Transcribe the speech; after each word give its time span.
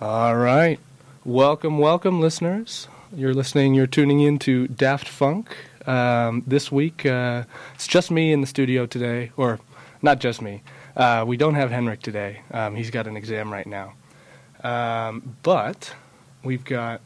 All 0.00 0.34
right. 0.34 0.80
Welcome, 1.26 1.76
welcome, 1.76 2.22
listeners. 2.22 2.88
You're 3.14 3.34
listening, 3.34 3.74
you're 3.74 3.86
tuning 3.86 4.20
in 4.20 4.38
to 4.38 4.66
Daft 4.66 5.06
Funk. 5.06 5.54
Um, 5.86 6.42
this 6.46 6.72
week, 6.72 7.04
uh, 7.04 7.44
it's 7.74 7.86
just 7.86 8.10
me 8.10 8.32
in 8.32 8.40
the 8.40 8.46
studio 8.46 8.86
today, 8.86 9.30
or 9.36 9.60
not 10.00 10.18
just 10.18 10.40
me. 10.40 10.62
Uh, 10.96 11.26
we 11.28 11.36
don't 11.36 11.54
have 11.54 11.70
Henrik 11.70 12.00
today. 12.00 12.40
Um, 12.50 12.76
he's 12.76 12.90
got 12.90 13.06
an 13.06 13.14
exam 13.14 13.52
right 13.52 13.66
now. 13.66 13.92
Um, 14.64 15.36
but 15.42 15.92
we've 16.42 16.64
got 16.64 17.02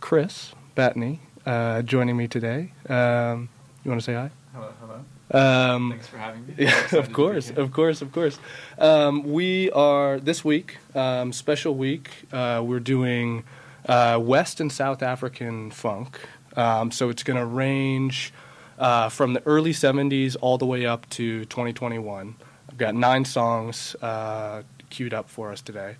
Chris 0.00 0.54
Battany 0.74 1.18
uh, 1.44 1.82
joining 1.82 2.16
me 2.16 2.28
today. 2.28 2.72
Um, 2.88 3.50
you 3.84 3.90
want 3.90 4.00
to 4.00 4.04
say 4.06 4.14
hi? 4.14 4.30
Hello, 4.54 4.72
hello. 4.80 5.04
Um, 5.32 5.90
Thanks 5.90 6.08
for 6.08 6.18
having 6.18 6.46
me. 6.46 6.54
yeah, 6.58 6.96
of 6.96 7.12
course, 7.12 7.50
of 7.50 7.72
course, 7.72 8.02
of 8.02 8.12
course. 8.12 8.38
Um, 8.78 9.32
we 9.32 9.70
are 9.70 10.20
this 10.20 10.44
week, 10.44 10.76
um, 10.94 11.32
special 11.32 11.74
week. 11.74 12.10
Uh, 12.30 12.62
we're 12.64 12.80
doing 12.80 13.44
uh, 13.88 14.18
West 14.22 14.60
and 14.60 14.70
South 14.70 15.02
African 15.02 15.70
funk. 15.70 16.20
Um, 16.54 16.90
so 16.90 17.08
it's 17.08 17.22
going 17.22 17.38
to 17.38 17.46
range 17.46 18.32
uh, 18.78 19.08
from 19.08 19.32
the 19.32 19.42
early 19.46 19.72
'70s 19.72 20.36
all 20.40 20.58
the 20.58 20.66
way 20.66 20.84
up 20.84 21.08
to 21.10 21.46
2021. 21.46 22.34
I've 22.68 22.78
got 22.78 22.94
nine 22.94 23.24
songs 23.24 23.96
uh, 24.02 24.62
queued 24.90 25.14
up 25.14 25.30
for 25.30 25.50
us 25.50 25.62
today. 25.62 25.96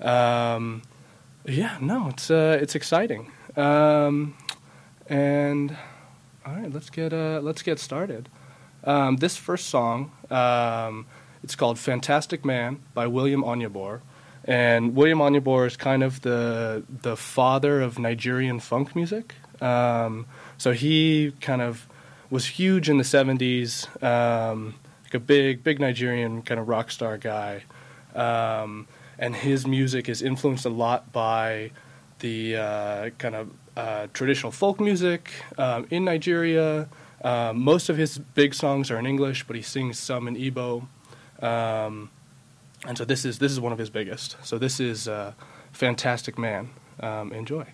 Um, 0.00 0.82
yeah, 1.46 1.78
no, 1.80 2.08
it's 2.08 2.30
uh, 2.30 2.58
it's 2.60 2.74
exciting. 2.74 3.32
Um, 3.56 4.36
and 5.08 5.76
all 6.44 6.54
right, 6.54 6.72
let's 6.72 6.90
get 6.90 7.14
uh, 7.14 7.40
let's 7.42 7.62
get 7.62 7.78
started. 7.78 8.28
Um, 8.86 9.16
this 9.16 9.36
first 9.36 9.66
song, 9.66 10.12
um, 10.30 11.06
it's 11.42 11.56
called 11.56 11.78
"Fantastic 11.78 12.44
Man" 12.44 12.80
by 12.94 13.08
William 13.08 13.42
Onyeabor, 13.42 14.00
and 14.44 14.94
William 14.94 15.18
Onyeabor 15.18 15.66
is 15.66 15.76
kind 15.76 16.04
of 16.04 16.22
the 16.22 16.84
the 17.02 17.16
father 17.16 17.80
of 17.80 17.98
Nigerian 17.98 18.60
funk 18.60 18.94
music. 18.94 19.34
Um, 19.60 20.26
so 20.56 20.72
he 20.72 21.32
kind 21.40 21.62
of 21.62 21.88
was 22.30 22.46
huge 22.46 22.88
in 22.88 22.96
the 22.96 23.04
'70s, 23.04 23.88
um, 24.04 24.76
like 25.04 25.14
a 25.14 25.20
big 25.20 25.64
big 25.64 25.80
Nigerian 25.80 26.42
kind 26.42 26.60
of 26.60 26.68
rock 26.68 26.92
star 26.92 27.18
guy, 27.18 27.64
um, 28.14 28.86
and 29.18 29.34
his 29.34 29.66
music 29.66 30.08
is 30.08 30.22
influenced 30.22 30.64
a 30.64 30.70
lot 30.70 31.12
by 31.12 31.72
the 32.20 32.56
uh, 32.56 33.10
kind 33.18 33.34
of 33.34 33.50
uh, 33.76 34.06
traditional 34.12 34.52
folk 34.52 34.78
music 34.78 35.32
um, 35.58 35.88
in 35.90 36.04
Nigeria. 36.04 36.88
Um, 37.26 37.64
most 37.64 37.88
of 37.88 37.96
his 37.96 38.18
big 38.18 38.54
songs 38.54 38.88
are 38.88 38.98
in 39.00 39.04
English, 39.04 39.48
but 39.48 39.56
he 39.56 39.62
sings 39.62 39.98
some 39.98 40.28
in 40.28 40.36
Igbo. 40.36 40.86
Um, 41.42 42.10
and 42.86 42.96
so 42.96 43.04
this 43.04 43.24
is 43.24 43.40
this 43.40 43.50
is 43.50 43.58
one 43.58 43.72
of 43.72 43.78
his 43.78 43.90
biggest. 43.90 44.36
So 44.44 44.58
this 44.58 44.78
is 44.78 45.08
uh, 45.08 45.32
"Fantastic 45.72 46.38
Man." 46.38 46.70
Um, 47.00 47.32
enjoy. 47.32 47.66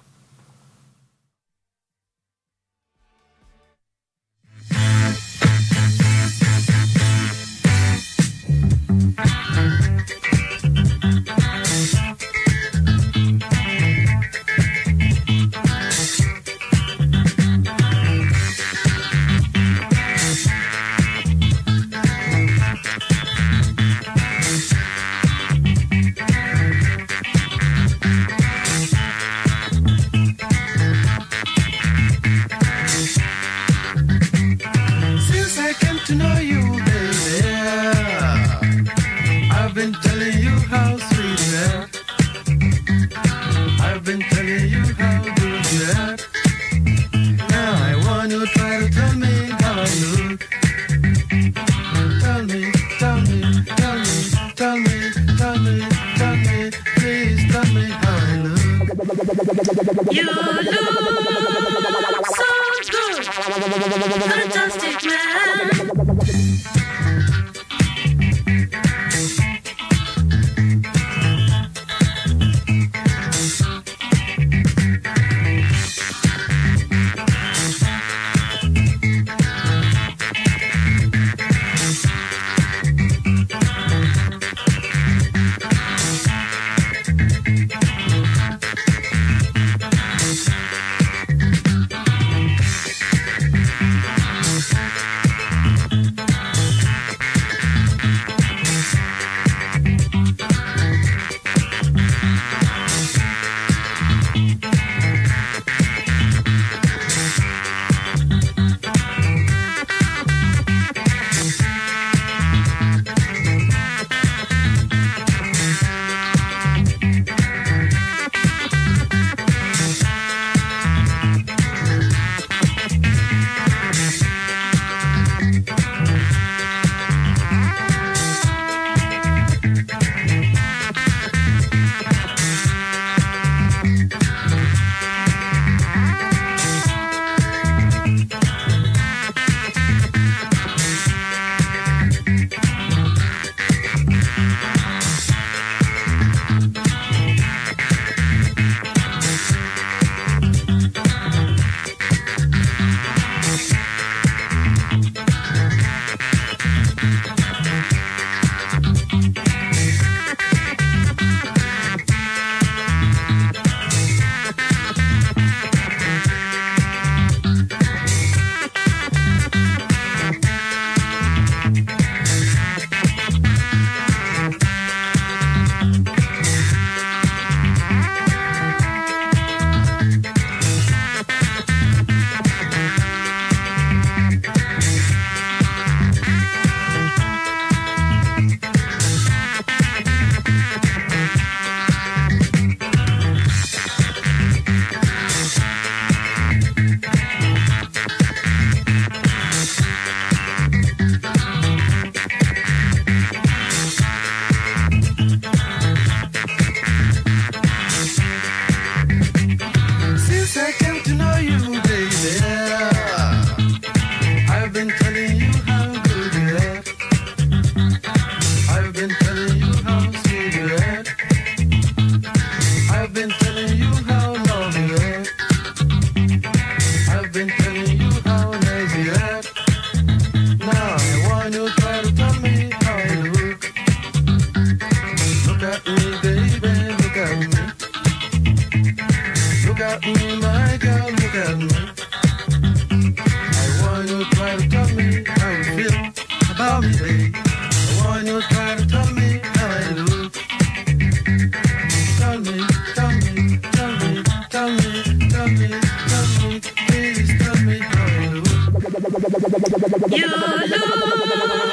You 259.73 260.27
look 260.29 261.72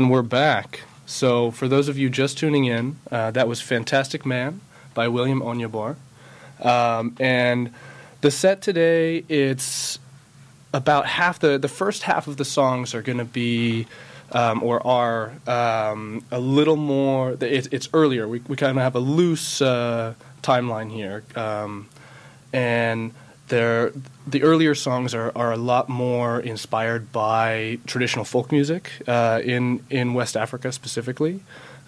and 0.00 0.10
we're 0.10 0.22
back. 0.22 0.80
So, 1.04 1.50
for 1.50 1.68
those 1.68 1.88
of 1.88 1.98
you 1.98 2.08
just 2.08 2.38
tuning 2.38 2.64
in, 2.64 2.96
uh, 3.10 3.32
that 3.32 3.46
was 3.46 3.60
Fantastic 3.60 4.24
Man 4.24 4.62
by 4.94 5.08
William 5.08 5.42
Onyeabor. 5.42 5.96
Um, 6.58 7.14
and 7.20 7.70
the 8.22 8.30
set 8.30 8.62
today, 8.62 9.22
it's 9.28 9.98
about 10.72 11.04
half 11.04 11.38
the, 11.38 11.58
the 11.58 11.68
first 11.68 12.04
half 12.04 12.28
of 12.28 12.38
the 12.38 12.46
songs 12.46 12.94
are 12.94 13.02
going 13.02 13.18
to 13.18 13.26
be, 13.26 13.86
um, 14.32 14.62
or 14.62 14.86
are, 14.86 15.34
um, 15.46 16.24
a 16.30 16.40
little 16.40 16.76
more, 16.76 17.32
it, 17.32 17.70
it's 17.70 17.90
earlier. 17.92 18.26
We, 18.26 18.40
we 18.48 18.56
kind 18.56 18.78
of 18.78 18.82
have 18.82 18.94
a 18.94 19.00
loose 19.00 19.60
uh, 19.60 20.14
timeline 20.42 20.90
here. 20.90 21.24
Um, 21.36 21.90
and 22.54 23.12
they're, 23.50 23.92
the 24.26 24.42
earlier 24.42 24.74
songs 24.74 25.14
are, 25.14 25.30
are 25.36 25.52
a 25.52 25.56
lot 25.56 25.88
more 25.88 26.40
inspired 26.40 27.12
by 27.12 27.78
traditional 27.86 28.24
folk 28.24 28.50
music 28.50 28.90
uh, 29.06 29.40
in 29.44 29.84
in 29.90 30.14
West 30.14 30.36
Africa 30.36 30.72
specifically, 30.72 31.40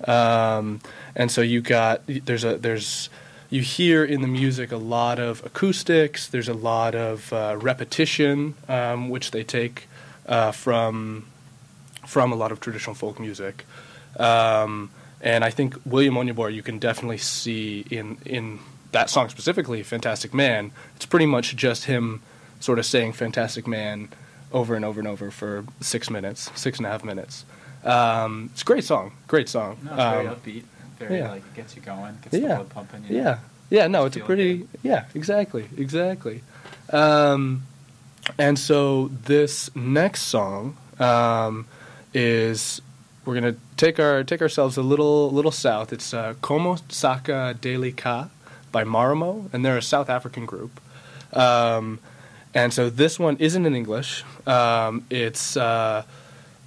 um, 0.06 0.80
and 1.16 1.30
so 1.30 1.40
you 1.40 1.60
got 1.62 2.02
there's 2.06 2.44
a 2.44 2.58
there's 2.58 3.08
you 3.48 3.62
hear 3.62 4.04
in 4.04 4.22
the 4.22 4.28
music 4.28 4.72
a 4.72 4.76
lot 4.76 5.18
of 5.18 5.44
acoustics. 5.44 6.28
There's 6.28 6.48
a 6.48 6.54
lot 6.54 6.94
of 6.94 7.32
uh, 7.32 7.56
repetition, 7.60 8.54
um, 8.68 9.08
which 9.08 9.30
they 9.30 9.44
take 9.44 9.88
uh, 10.26 10.52
from 10.52 11.26
from 12.06 12.32
a 12.32 12.36
lot 12.36 12.52
of 12.52 12.60
traditional 12.60 12.94
folk 12.94 13.18
music. 13.18 13.64
Um, 14.18 14.90
and 15.20 15.44
I 15.44 15.50
think 15.50 15.76
William 15.86 16.14
Onyeabor, 16.14 16.52
you 16.52 16.62
can 16.62 16.78
definitely 16.78 17.18
see 17.18 17.84
in 17.90 18.18
in 18.26 18.58
that 18.92 19.10
song 19.10 19.28
specifically, 19.28 19.82
"Fantastic 19.82 20.32
Man." 20.32 20.70
It's 20.96 21.06
pretty 21.06 21.26
much 21.26 21.54
just 21.56 21.84
him 21.84 22.22
sort 22.60 22.78
of 22.78 22.86
saying 22.86 23.12
"Fantastic 23.14 23.66
Man" 23.66 24.08
over 24.52 24.74
and 24.74 24.84
over 24.84 25.00
and 25.00 25.08
over 25.08 25.30
for 25.30 25.64
six 25.80 26.10
minutes, 26.10 26.50
six 26.54 26.78
and 26.78 26.86
a 26.86 26.90
half 26.90 27.02
minutes. 27.04 27.44
Um, 27.84 28.50
it's 28.52 28.62
a 28.62 28.64
great 28.64 28.84
song, 28.84 29.12
great 29.26 29.48
song. 29.48 29.78
No, 29.84 29.90
it's 29.92 30.02
very 30.02 30.26
Um, 30.28 30.34
upbeat. 30.36 30.62
Very 30.98 31.18
yeah. 31.18 31.30
like 31.30 31.54
gets 31.54 31.74
you 31.74 31.82
going, 31.82 32.14
gets 32.22 32.30
the 32.30 32.40
yeah, 32.40 32.54
blood 32.56 32.68
pumping. 32.68 33.04
You 33.08 33.16
know? 33.16 33.22
yeah, 33.24 33.38
yeah. 33.70 33.86
No, 33.88 34.04
it's 34.04 34.16
a 34.16 34.20
pretty. 34.20 34.58
good. 34.58 34.68
Yeah, 34.84 35.04
exactly, 35.14 35.68
exactly. 35.76 36.42
Um, 36.92 37.62
and 38.38 38.56
so 38.58 39.08
this 39.24 39.74
next 39.74 40.22
song 40.22 40.76
um, 41.00 41.66
is 42.14 42.80
we're 43.24 43.34
gonna 43.34 43.56
take 43.76 43.98
our 43.98 44.22
take 44.22 44.42
ourselves 44.42 44.76
a 44.76 44.82
little 44.82 45.30
little 45.32 45.50
south. 45.50 45.92
It's 45.92 46.14
uh, 46.14 46.34
Como 46.40 46.76
Saka 46.88 47.56
Deli 47.60 47.90
Ka 47.92 48.28
by 48.72 48.84
Maramo, 48.84 49.52
and 49.52 49.64
they're 49.64 49.76
a 49.76 49.82
South 49.82 50.10
African 50.10 50.46
group. 50.46 50.80
Um, 51.32 52.00
and 52.54 52.72
so 52.72 52.90
this 52.90 53.18
one 53.18 53.36
isn't 53.38 53.64
in 53.64 53.74
English. 53.74 54.24
Um, 54.46 55.06
it's 55.10 55.56
uh, 55.56 56.04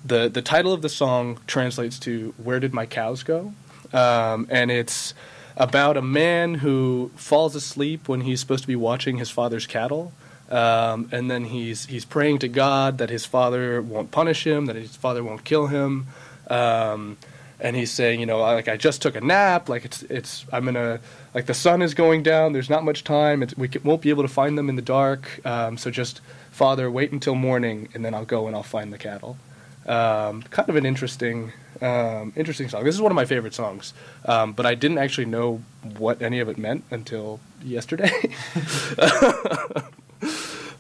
the 0.03 0.29
the 0.29 0.41
title 0.41 0.74
of 0.74 0.81
the 0.81 0.89
song 0.89 1.39
translates 1.47 2.00
to 2.00 2.33
"Where 2.41 2.59
Did 2.59 2.74
My 2.74 2.85
Cows 2.85 3.24
Go," 3.24 3.53
um, 3.93 4.47
and 4.50 4.71
it's 4.71 5.13
about 5.57 5.97
a 5.97 6.01
man 6.01 6.55
who 6.55 7.12
falls 7.15 7.55
asleep 7.55 8.09
when 8.09 8.21
he's 8.21 8.39
supposed 8.39 8.63
to 8.63 8.67
be 8.67 8.75
watching 8.75 9.17
his 9.17 9.29
father's 9.29 9.67
cattle, 9.67 10.12
um, 10.50 11.07
and 11.12 11.29
then 11.29 11.45
he's 11.45 11.85
he's 11.85 12.05
praying 12.05 12.39
to 12.39 12.47
God 12.47 12.97
that 12.97 13.09
his 13.09 13.25
father 13.25 13.81
won't 13.81 14.12
punish 14.12 14.45
him, 14.45 14.65
that 14.65 14.75
his 14.75 14.95
father 14.95 15.24
won't 15.24 15.43
kill 15.43 15.67
him, 15.67 16.07
um, 16.50 17.17
and 17.59 17.75
he's 17.75 17.91
saying, 17.91 18.19
you 18.19 18.25
know, 18.25 18.39
like 18.39 18.67
I 18.67 18.77
just 18.77 19.01
took 19.01 19.15
a 19.15 19.21
nap, 19.21 19.69
like 19.69 19.85
it's 19.85 20.03
it's 20.03 20.45
I'm 20.51 20.65
gonna 20.65 21.00
like 21.33 21.45
the 21.45 21.53
sun 21.53 21.81
is 21.81 21.93
going 21.93 22.24
down, 22.24 22.53
there's 22.53 22.69
not 22.69 22.83
much 22.83 23.03
time, 23.03 23.43
it's, 23.43 23.55
we 23.57 23.69
c- 23.69 23.79
won't 23.83 24.01
be 24.01 24.09
able 24.09 24.24
to 24.24 24.29
find 24.29 24.57
them 24.57 24.69
in 24.69 24.75
the 24.75 24.81
dark, 24.81 25.45
um, 25.45 25.77
so 25.77 25.89
just 25.91 26.21
Father, 26.51 26.89
wait 26.89 27.12
until 27.12 27.35
morning, 27.35 27.89
and 27.93 28.03
then 28.03 28.13
I'll 28.13 28.25
go 28.25 28.47
and 28.47 28.55
I'll 28.55 28.63
find 28.63 28.91
the 28.93 28.97
cattle. 28.97 29.38
Um, 29.85 30.41
kind 30.43 30.67
of 30.67 30.75
an 30.77 30.85
interesting, 30.85 31.51
um, 31.81 32.33
interesting 32.35 32.69
song. 32.69 32.83
This 32.83 32.95
is 32.95 33.01
one 33.01 33.12
of 33.12 33.15
my 33.15 33.25
favorite 33.25 33.53
songs, 33.53 33.93
um, 34.25 34.53
but 34.53 34.65
I 34.65 34.74
didn't 34.74 34.97
actually 34.97 35.25
know 35.25 35.62
what 35.97 36.21
any 36.21 36.39
of 36.39 36.50
it 36.50 36.57
meant 36.57 36.83
until 36.89 37.39
yesterday. 37.63 38.12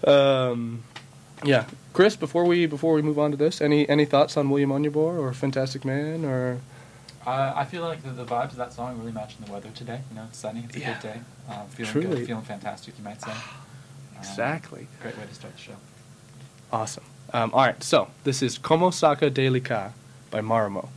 um, 1.45 1.49
Yeah, 1.49 1.65
Chris. 1.93 2.15
Before 2.15 2.45
we 2.45 2.65
before 2.65 2.93
we 2.93 3.01
move 3.01 3.17
on 3.19 3.31
to 3.31 3.37
this, 3.37 3.61
any 3.61 3.87
any 3.89 4.05
thoughts 4.05 4.37
on 4.37 4.49
William 4.49 4.69
Onyeabor 4.71 5.19
or 5.19 5.33
Fantastic 5.33 5.85
Man 5.85 6.25
or? 6.25 6.59
Uh, 7.25 7.53
I 7.55 7.65
feel 7.65 7.81
like 7.81 8.03
the, 8.03 8.11
the 8.11 8.25
vibes 8.25 8.51
of 8.51 8.57
that 8.57 8.71
song 8.71 8.99
really 8.99 9.11
matching 9.11 9.43
the 9.45 9.51
weather 9.51 9.69
today. 9.73 10.01
You 10.11 10.17
know, 10.17 10.25
it's 10.29 10.37
sunny. 10.37 10.63
It's 10.67 10.75
a 10.75 10.79
Yeah. 10.79 10.93
good 10.93 11.01
day. 11.01 11.19
Um, 11.49 11.67
feeling 11.69 11.91
Truly. 11.91 12.07
good. 12.17 12.27
Feeling 12.27 12.43
fantastic, 12.43 12.93
you 12.97 13.03
might 13.03 13.21
say. 13.21 13.31
Um, 14.17 14.21
Exactly. 14.21 14.87
Great 15.01 15.17
way 15.17 15.25
to 15.25 15.33
start 15.35 15.53
the 15.55 15.59
show. 15.61 15.73
Awesome. 16.71 17.03
Um, 17.33 17.51
all 17.53 17.65
right, 17.65 17.83
so 17.83 18.07
this 18.23 18.41
is 18.41 18.57
Como 18.57 18.89
Saka 18.89 19.29
Delica 19.29 19.91
by 20.31 20.39
Marimo. 20.39 20.87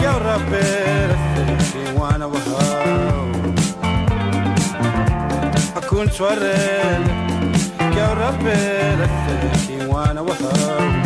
Kya 0.00 0.12
urapere 0.16 1.16
ki 1.68 1.82
wana 1.98 2.26
wahau 2.26 3.28
Akunsware 5.78 6.56
kya 7.94 8.06
urapere 8.12 9.06
ki 9.66 9.76
wana 9.88 10.20
wahau 10.22 11.05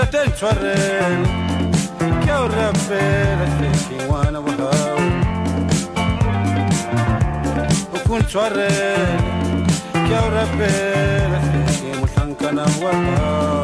ntate 0.00 0.20
ntate 0.20 0.20
ntshwarele 0.28 1.28
kya 2.24 2.36
urapela 2.44 3.46
sekiwana 3.56 4.38
wahau 4.44 5.00
ukuntshwarele 7.96 9.18
kya 10.06 10.20
urapela 10.28 11.38
sekimuhlankana 11.74 12.64
wahau 12.82 12.82
mtate 12.82 13.59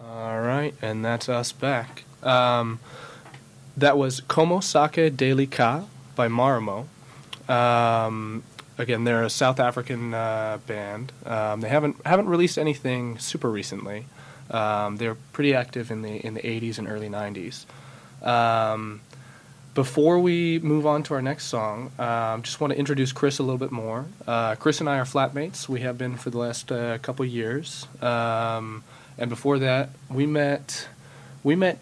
All 0.00 0.40
right, 0.40 0.72
and 0.80 1.04
that's 1.04 1.28
us 1.28 1.52
back. 1.52 2.04
Um, 2.22 2.80
that 3.76 3.98
was 3.98 4.20
Como 4.22 4.60
Sake 4.60 5.14
Delica 5.14 5.84
by 6.16 6.28
Marimo. 6.28 6.86
Um, 7.46 8.42
again, 8.80 9.04
they're 9.04 9.22
a 9.22 9.30
South 9.30 9.60
African 9.60 10.14
uh, 10.14 10.58
band. 10.66 11.12
Um, 11.24 11.60
they 11.60 11.68
haven't 11.68 11.96
haven't 12.04 12.28
released 12.28 12.58
anything 12.58 13.18
super 13.18 13.50
recently. 13.50 14.06
Um, 14.50 14.96
they're 14.96 15.16
pretty 15.32 15.54
active 15.54 15.90
in 15.90 16.02
the 16.02 16.24
in 16.26 16.34
the 16.34 16.40
80s 16.40 16.78
and 16.78 16.88
early 16.88 17.08
90s. 17.08 17.66
Um, 18.26 19.00
before 19.74 20.18
we 20.18 20.58
move 20.58 20.84
on 20.84 21.04
to 21.04 21.14
our 21.14 21.22
next 21.22 21.44
song, 21.44 21.92
um, 21.98 22.42
just 22.42 22.60
want 22.60 22.72
to 22.72 22.78
introduce 22.78 23.12
Chris 23.12 23.38
a 23.38 23.42
little 23.42 23.58
bit 23.58 23.70
more. 23.70 24.06
Uh, 24.26 24.56
Chris 24.56 24.80
and 24.80 24.88
I 24.88 24.98
are 24.98 25.04
flatmates. 25.04 25.68
We 25.68 25.80
have 25.82 25.96
been 25.96 26.16
for 26.16 26.30
the 26.30 26.38
last 26.38 26.72
uh, 26.72 26.98
couple 26.98 27.24
years. 27.24 27.86
Um, 28.02 28.82
and 29.16 29.30
before 29.30 29.60
that, 29.60 29.90
we 30.08 30.26
met. 30.26 30.88
We 31.44 31.54
met. 31.54 31.78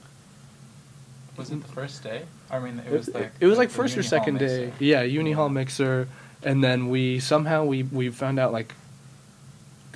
Was 1.37 1.51
it 1.51 1.63
the 1.63 1.69
first 1.69 2.03
day? 2.03 2.23
I 2.51 2.59
mean, 2.59 2.81
it 2.81 2.93
was 2.93 3.09
like 3.15 3.33
it 3.41 3.47
was 3.47 3.59
like 3.59 3.71
first 3.71 3.97
or 3.97 4.03
second 4.03 4.39
day. 4.39 4.67
mixer. 4.67 4.85
Yeah, 4.85 5.03
Uni 5.03 5.33
Hall 5.33 5.49
mixer, 5.49 6.09
and 6.43 6.63
then 6.63 6.89
we 6.89 7.21
somehow 7.21 7.65
we 7.65 7.83
we 7.83 8.11
found 8.11 8.39
out 8.39 8.53
like 8.53 8.75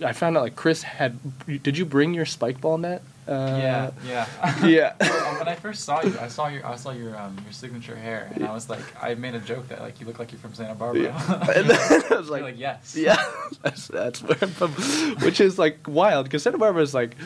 I 0.05 0.13
found 0.13 0.37
out 0.37 0.43
like 0.43 0.57
Chris 0.57 0.83
had. 0.83 1.19
Did 1.47 1.79
you 1.79 1.85
bring 1.85 2.15
your 2.15 2.27
spike 2.27 2.61
ball 2.61 2.79
net? 2.79 3.03
Uh, 3.27 3.57
yeah, 3.61 3.91
yeah. 4.05 4.27
yeah. 4.67 5.39
When 5.39 5.47
I 5.47 5.55
first 5.55 5.85
saw 5.85 6.03
you, 6.03 6.15
I 6.21 6.27
saw 6.27 6.49
your 6.49 6.67
I 6.67 6.75
saw 6.75 6.91
your 6.91 7.17
um 7.17 7.37
your 7.45 7.53
signature 7.53 7.95
hair, 7.95 8.31
and 8.35 8.45
I 8.45 8.53
was 8.53 8.69
like, 8.69 8.83
I 9.01 9.15
made 9.15 9.35
a 9.35 9.39
joke 9.39 9.69
that 9.69 9.81
like 9.81 10.01
you 10.01 10.07
look 10.07 10.19
like 10.19 10.33
you're 10.33 10.41
from 10.41 10.55
Santa 10.55 10.75
Barbara. 10.75 11.03
Yeah. 11.03 11.53
And 11.55 11.71
then 11.71 12.03
I 12.11 12.17
was 12.17 12.31
like, 12.31 12.43
like, 12.43 12.59
yes. 12.59 12.97
Yeah, 12.97 13.23
that's, 13.63 13.87
that's 13.89 14.23
where 14.23 14.39
I'm 14.43 14.49
from, 14.49 14.73
which 15.23 15.41
is 15.41 15.59
like 15.59 15.79
wild 15.87 16.25
because 16.25 16.43
Santa 16.43 16.59
Barbara 16.59 16.83
is 16.83 16.95
like, 16.95 17.17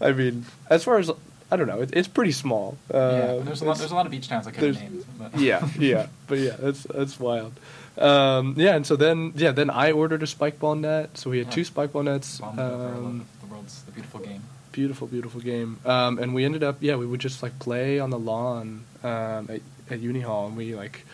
I 0.00 0.12
mean, 0.12 0.46
as 0.70 0.82
far 0.82 0.98
as 0.98 1.10
I 1.50 1.56
don't 1.56 1.66
know, 1.68 1.80
it, 1.82 1.90
it's 1.92 2.08
pretty 2.08 2.32
small. 2.32 2.76
Uh, 2.92 2.98
yeah, 2.98 3.44
there's 3.44 3.62
a 3.62 3.64
lot 3.64 3.78
there's 3.78 3.90
a 3.92 3.94
lot 3.94 4.06
of 4.06 4.12
beach 4.12 4.28
towns 4.28 4.46
I 4.46 4.50
could 4.50 4.74
have 4.74 4.82
named. 4.82 5.04
But 5.18 5.38
yeah, 5.38 5.68
yeah, 5.78 6.06
but 6.26 6.38
yeah, 6.38 6.56
that's 6.58 6.82
that's 6.84 7.20
wild. 7.20 7.52
Um, 7.96 8.54
yeah, 8.56 8.74
and 8.74 8.84
so 8.86 8.96
then 8.96 9.32
yeah, 9.36 9.52
then 9.52 9.70
I 9.70 9.92
ordered 9.92 10.22
a 10.22 10.26
spike 10.26 10.58
ball 10.58 10.74
net, 10.74 11.16
so 11.16 11.30
we 11.30 11.38
had 11.38 11.46
Yeah. 11.48 11.52
two 11.52 11.64
spike 11.64 11.92
ball 11.92 12.02
nets. 12.02 12.40
Over, 12.40 12.60
Um, 12.60 13.26
the 13.40 13.46
world's 13.46 13.82
the 13.82 13.92
beautiful 13.92 14.20
game. 14.20 14.42
beautiful, 14.72 15.06
beautiful 15.06 15.40
game. 15.40 15.78
Um, 15.86 16.18
and 16.18 16.34
we 16.34 16.44
ended 16.44 16.64
up 16.64 16.78
yeah, 16.80 16.96
we 16.96 17.06
would 17.06 17.20
just 17.20 17.42
like 17.42 17.56
play 17.60 18.00
on 18.00 18.10
the 18.10 18.18
lawn 18.18 18.84
um, 19.04 19.48
at 19.50 19.60
at 19.90 20.00
Uni 20.00 20.20
Hall, 20.20 20.46
and 20.48 20.56
we 20.56 20.74
like 20.74 21.04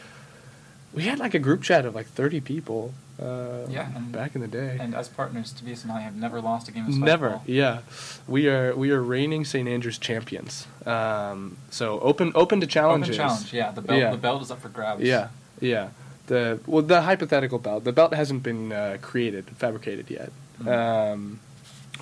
we 0.93 1.05
had 1.05 1.19
like 1.19 1.35
a 1.35 1.39
group 1.39 1.63
chat 1.63 1.85
of 1.87 1.95
like 1.95 2.07
thirty 2.07 2.41
people. 2.41 2.93
Uh, 3.21 3.67
Yeah, 3.69 3.85
back 4.13 4.35
in 4.35 4.41
the 4.41 4.49
day. 4.49 4.79
And 4.81 4.95
as 4.95 5.09
partners, 5.09 5.53
Tobias 5.53 5.83
and 5.85 5.93
I 5.93 6.01
have 6.01 6.17
never 6.17 6.41
lost 6.41 6.69
a 6.69 6.73
game 6.73 6.87
of 6.87 6.95
spike 6.95 7.05
Never, 7.05 7.41
yeah. 7.47 7.81
We 8.27 8.49
are 8.49 8.75
we 8.75 8.91
are 8.93 9.03
reigning 9.03 9.45
St 9.45 9.69
Andrews 9.69 9.99
champions. 9.99 10.67
Um, 10.87 11.59
so 11.71 12.01
open 12.01 12.33
open 12.35 12.61
to 12.61 12.67
challenges. 12.67 13.17
Open 13.19 13.29
challenge, 13.29 13.53
yeah. 13.53 13.73
The 13.73 13.83
belt 13.83 14.01
Yeah. 14.01 14.11
the 14.11 14.17
belt 14.17 14.43
is 14.43 14.51
up 14.51 14.61
for 14.63 14.71
grabs. 14.71 15.03
Yeah, 15.03 15.29
yeah. 15.61 15.89
The 16.29 16.61
well, 16.67 16.83
the 16.83 17.03
hypothetical 17.03 17.59
belt. 17.59 17.85
The 17.85 17.93
belt 17.93 18.15
hasn't 18.15 18.43
been 18.43 18.73
uh, 18.73 18.97
created, 19.03 19.45
fabricated 19.59 20.11
yet. 20.11 20.31
Mhm. 20.63 20.69
Um, 21.13 21.41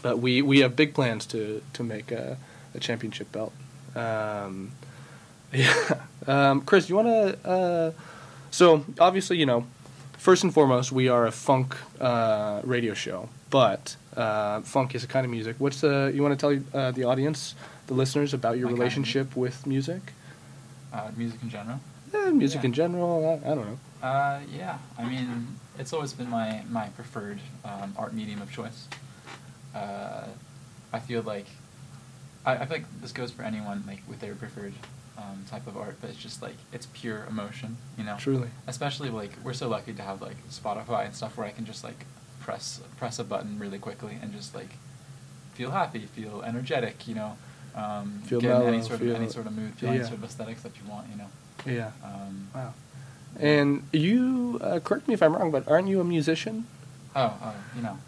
but 0.02 0.18
we 0.21 0.40
we 0.42 0.61
have 0.61 0.76
big 0.76 0.95
plans 0.95 1.26
to 1.26 1.62
to 1.73 1.83
make 1.83 2.12
a, 2.12 2.37
a 2.75 2.78
championship 2.78 3.33
belt. 3.33 3.52
Um, 3.97 4.71
yeah. 5.52 5.75
Um, 6.26 6.61
Chris, 6.62 6.88
you 6.88 6.95
want 6.97 7.09
to? 7.09 7.49
Uh, 7.49 7.90
so 8.50 8.85
obviously, 8.99 9.38
you 9.38 9.47
know, 9.47 9.67
first 10.19 10.45
and 10.45 10.52
foremost, 10.52 10.93
we 10.93 11.09
are 11.09 11.26
a 11.26 11.33
funk 11.33 11.76
uh, 12.00 12.61
radio 12.64 12.95
show, 12.95 13.28
but 13.50 13.97
uh, 14.17 14.61
funk 14.62 14.95
is 14.95 15.05
a 15.05 15.07
kind 15.07 15.25
of 15.25 15.31
music. 15.31 15.57
What's 15.59 15.81
the? 15.81 16.11
You 16.14 16.23
want 16.23 16.38
to 16.38 16.40
tell 16.73 16.81
uh, 16.81 16.90
the 16.93 17.05
audience, 17.05 17.55
the 17.87 17.95
listeners, 17.95 18.35
about 18.35 18.59
your 18.59 18.69
My 18.69 18.75
relationship 18.75 19.37
with 19.37 19.67
music? 19.67 20.12
Uh, 20.93 21.11
music 21.17 21.43
in 21.43 21.50
general. 21.50 21.81
Eh, 22.14 22.31
music 22.31 22.61
Yeah. 22.62 22.67
in 22.67 22.73
general. 22.73 23.40
I, 23.45 23.50
I 23.50 23.55
don't 23.55 23.67
know. 23.67 23.78
Uh, 24.02 24.40
yeah, 24.57 24.78
I 24.99 25.05
mean, 25.05 25.47
it's 25.78 25.93
always 25.93 26.12
been 26.12 26.31
my, 26.31 26.62
my 26.71 26.87
preferred 26.90 27.40
um, 27.64 27.95
art 27.99 28.14
medium 28.14 28.40
of 28.40 28.50
choice. 28.50 28.88
Uh, 29.75 30.25
I 30.93 30.99
feel 31.00 31.23
like, 31.23 31.47
I, 32.47 32.52
I 32.55 32.59
feel 32.67 32.78
like 32.78 33.00
this 33.02 33.12
goes 33.12 33.31
for 33.33 33.43
anyone 33.43 33.85
like 33.87 34.00
with 34.09 34.21
their 34.21 34.35
preferred 34.35 34.73
um, 35.19 35.45
type 35.51 35.67
of 35.67 35.77
art, 35.77 35.97
but 36.01 36.11
it's 36.11 36.19
just 36.19 36.41
like 36.41 36.55
it's 36.73 36.87
pure 36.87 37.27
emotion, 37.29 37.77
you 37.99 38.05
know. 38.05 38.17
Truly. 38.19 38.49
Especially 38.67 39.11
like 39.11 39.33
we're 39.45 39.53
so 39.53 39.69
lucky 39.69 39.93
to 39.93 40.03
have 40.03 40.23
like 40.23 40.37
Spotify 40.49 41.05
and 41.05 41.15
stuff 41.15 41.37
where 41.37 41.47
I 41.47 41.51
can 41.51 41.67
just 41.67 41.85
like 41.85 42.07
press 42.41 42.81
press 42.97 43.19
a 43.19 43.25
button 43.25 43.59
really 43.59 43.79
quickly 43.79 44.17
and 44.23 44.33
just 44.33 44.55
like 44.55 44.71
feel 45.55 45.73
happy, 45.73 46.01
feel 46.01 46.43
energetic, 46.43 47.07
you 47.09 47.15
know. 47.15 47.37
Um, 47.75 48.23
Feel 48.25 48.41
get 48.41 48.61
in 48.63 48.75
any 48.75 48.83
sort 48.83 49.01
of 49.01 49.11
any 49.11 49.29
sort 49.29 49.47
of 49.47 49.53
mood, 49.53 49.75
feel 49.75 49.91
any 49.91 50.03
sort 50.03 50.15
of 50.15 50.25
aesthetics 50.25 50.63
that 50.63 50.73
you 50.77 50.91
want, 50.91 51.09
you 51.11 51.17
know. 51.17 51.29
Yeah. 51.67 51.91
Um, 52.03 52.49
Wow. 52.55 52.75
And 53.39 53.87
you, 53.93 54.59
uh, 54.63 54.81
correct 54.81 55.07
me 55.07 55.15
if 55.15 55.23
I'm 55.23 55.37
wrong, 55.37 55.51
but 55.51 55.69
aren't 55.69 55.87
you 55.87 56.01
a 56.01 56.05
musician 56.05 56.67
Oh, 57.15 57.35
oh, 57.43 57.55
you 57.77 57.83
know. 57.83 57.99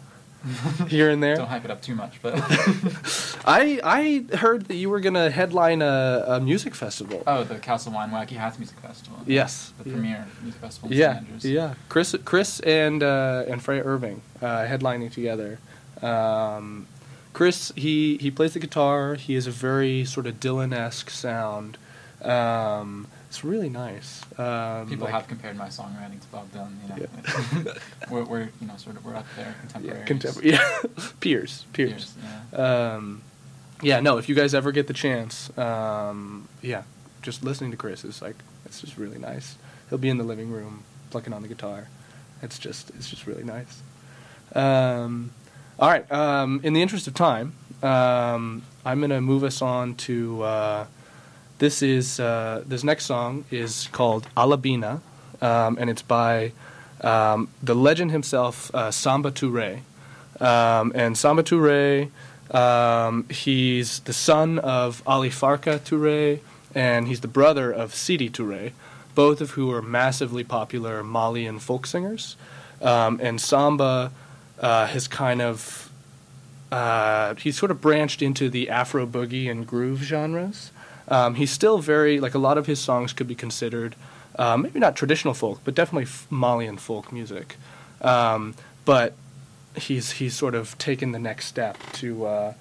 here 0.87 1.09
and 1.09 1.21
there? 1.21 1.35
Don't 1.35 1.47
hype 1.47 1.65
it 1.65 1.71
up 1.71 1.81
too 1.81 1.95
much, 1.95 2.19
but 2.21 2.33
I 3.45 3.79
I 3.83 4.35
heard 4.37 4.65
that 4.65 4.75
you 4.75 4.89
were 4.89 4.99
gonna 4.99 5.29
headline 5.29 5.81
a, 5.81 6.23
a 6.27 6.39
music 6.39 6.73
festival. 6.75 7.23
oh, 7.27 7.43
the 7.43 7.59
Castle 7.59 7.93
Wine 7.93 8.09
Wacky 8.11 8.37
Hats 8.37 8.57
Music 8.57 8.79
Festival. 8.79 9.19
Yes. 9.25 9.73
the 9.79 9.89
Yeah. 9.89 9.95
premier 9.95 10.27
music 10.41 10.61
festival 10.61 10.91
in 10.91 10.97
yeah. 10.97 11.21
Yeah. 11.39 11.73
Chris, 11.89 12.15
Chris, 12.25 12.59
and 12.61 13.03
uh, 13.03 13.43
and 13.47 13.61
Freya 13.61 13.83
Irving 13.83 14.21
uh, 14.41 14.65
headlining 14.65 15.11
together. 15.11 15.59
Um, 16.01 16.87
Chris, 17.33 17.71
he 17.75 18.17
he 18.17 18.31
plays 18.31 18.53
the 18.53 18.59
guitar. 18.59 19.15
He 19.15 19.35
has 19.35 19.47
a 19.47 19.51
very 19.51 20.05
sort 20.05 20.27
of 20.27 20.39
Dylan-esque 20.39 21.09
sound. 21.09 21.77
Um, 22.21 23.07
it's 23.31 23.45
really 23.45 23.69
nice. 23.69 24.21
Um, 24.37 24.89
People 24.89 25.05
like- 25.05 25.13
have 25.13 25.25
compared 25.29 25.55
my 25.55 25.67
songwriting 25.69 26.19
to 26.19 26.27
Bob 26.33 26.51
Dylan. 26.51 26.73
You 26.83 26.89
know, 26.89 27.07
Yeah. 27.65 27.73
we're, 28.09 28.25
we're 28.25 28.49
you 28.59 28.67
know 28.67 28.75
sort 28.75 28.97
of 28.97 29.05
we're 29.05 29.15
up 29.15 29.25
there 29.37 29.55
yeah, 29.81 30.03
contemporaries. 30.03 30.51
yeah, 30.59 30.81
peers, 31.21 31.65
peers. 31.71 31.91
Peers, 32.11 32.13
yeah. 32.51 32.93
Um, 32.95 33.21
yeah, 33.81 34.01
no. 34.01 34.17
If 34.17 34.27
you 34.27 34.35
guys 34.35 34.53
ever 34.53 34.73
get 34.73 34.87
the 34.87 34.93
chance, 34.93 35.49
um, 35.57 36.49
yeah, 36.61 36.83
just 37.21 37.41
listening 37.41 37.71
to 37.71 37.77
Chris 37.77 38.03
is 38.03 38.21
like 38.21 38.35
it's 38.65 38.81
just 38.81 38.97
really 38.97 39.17
nice. 39.17 39.55
He'll 39.89 39.97
be 39.97 40.09
in 40.09 40.17
the 40.17 40.25
living 40.25 40.51
room 40.51 40.83
plucking 41.09 41.31
on 41.31 41.41
the 41.41 41.47
guitar. 41.47 41.87
It's 42.41 42.59
just 42.59 42.89
it's 42.91 43.09
just 43.09 43.25
really 43.27 43.45
nice. 43.45 43.81
Um, 44.53 45.31
all 45.79 45.87
right. 45.87 46.11
Um, 46.11 46.59
in 46.65 46.73
the 46.73 46.81
interest 46.81 47.07
of 47.07 47.13
time, 47.13 47.53
um, 47.81 48.63
I'm 48.85 48.99
gonna 48.99 49.21
move 49.21 49.45
us 49.45 49.61
on 49.61 49.95
to 50.07 50.43
uh, 50.43 50.85
this 51.61 51.83
is 51.83 52.19
uh, 52.19 52.63
this 52.65 52.83
next 52.83 53.05
song 53.05 53.45
is 53.51 53.87
called 53.91 54.27
Alabina, 54.35 54.99
um, 55.43 55.77
and 55.79 55.91
it's 55.91 56.01
by 56.01 56.53
um, 57.01 57.49
the 57.61 57.75
legend 57.75 58.09
himself, 58.09 58.73
uh, 58.73 58.89
Samba 58.89 59.29
Touré. 59.29 59.81
Um, 60.39 60.91
and 60.95 61.15
Samba 61.15 61.43
Touré, 61.43 62.09
um, 62.49 63.29
he's 63.29 63.99
the 63.99 64.13
son 64.13 64.57
of 64.57 65.03
Ali 65.05 65.29
Farka 65.29 65.77
Touré, 65.77 66.39
and 66.73 67.07
he's 67.07 67.21
the 67.21 67.27
brother 67.27 67.71
of 67.71 67.93
Sidi 67.93 68.27
Touré, 68.27 68.71
both 69.13 69.39
of 69.39 69.51
who 69.51 69.71
are 69.71 69.83
massively 69.83 70.43
popular 70.43 71.03
Malian 71.03 71.59
folk 71.59 71.85
singers. 71.85 72.37
Um, 72.81 73.19
and 73.21 73.39
Samba 73.39 74.11
uh, 74.59 74.87
has 74.87 75.07
kind 75.07 75.43
of 75.43 75.91
uh, 76.71 77.35
he's 77.35 77.55
sort 77.55 77.69
of 77.69 77.81
branched 77.81 78.23
into 78.23 78.49
the 78.49 78.67
Afro 78.67 79.05
boogie 79.05 79.47
and 79.51 79.67
groove 79.67 80.01
genres. 80.01 80.71
Um, 81.07 81.35
he's 81.35 81.51
still 81.51 81.79
very 81.79 82.19
like 82.19 82.33
a 82.33 82.39
lot 82.39 82.57
of 82.57 82.67
his 82.67 82.79
songs 82.79 83.13
could 83.13 83.27
be 83.27 83.35
considered 83.35 83.95
uh, 84.37 84.57
maybe 84.57 84.79
not 84.79 84.95
traditional 84.95 85.33
folk, 85.33 85.59
but 85.63 85.75
definitely 85.75 86.03
f- 86.03 86.27
Malian 86.29 86.77
folk 86.77 87.11
music. 87.11 87.57
Um, 88.01 88.55
but 88.85 89.13
he's 89.75 90.11
he's 90.11 90.35
sort 90.35 90.55
of 90.55 90.77
taken 90.77 91.11
the 91.11 91.19
next 91.19 91.45
step 91.45 91.77
to 91.93 92.25
uh, 92.25 92.53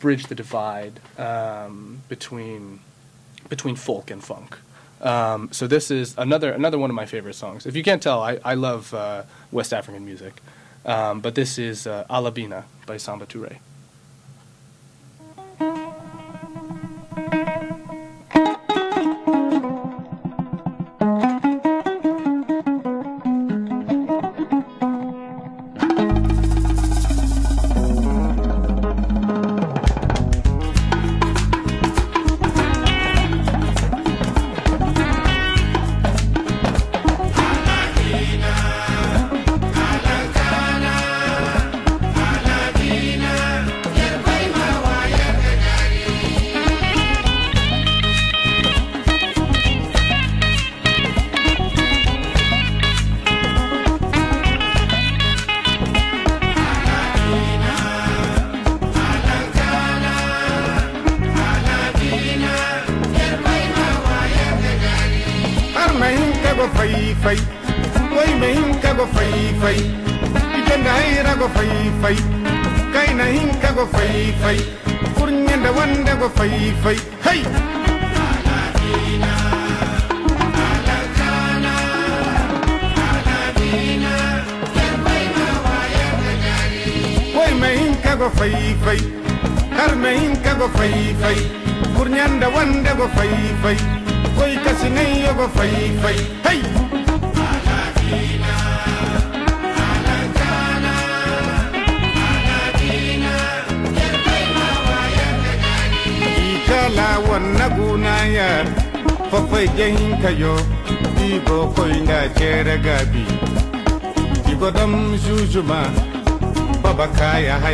bridge 0.00 0.26
the 0.26 0.34
divide 0.34 1.00
um, 1.18 2.02
between 2.08 2.80
between 3.48 3.76
folk 3.76 4.10
and 4.10 4.22
funk. 4.24 4.58
Um, 5.00 5.50
so 5.52 5.66
this 5.66 5.90
is 5.90 6.14
another 6.16 6.52
another 6.52 6.78
one 6.78 6.90
of 6.90 6.96
my 6.96 7.06
favorite 7.06 7.34
songs. 7.34 7.66
If 7.66 7.76
you 7.76 7.82
can't 7.82 8.02
tell, 8.02 8.22
I, 8.22 8.38
I 8.44 8.54
love 8.54 8.94
uh, 8.94 9.24
West 9.50 9.72
African 9.72 10.04
music. 10.04 10.40
Um, 10.84 11.20
but 11.20 11.34
this 11.34 11.58
is 11.58 11.86
uh, 11.86 12.04
Alabina 12.10 12.64
by 12.86 12.96
Samba 12.96 13.26
Touré. 13.26 13.58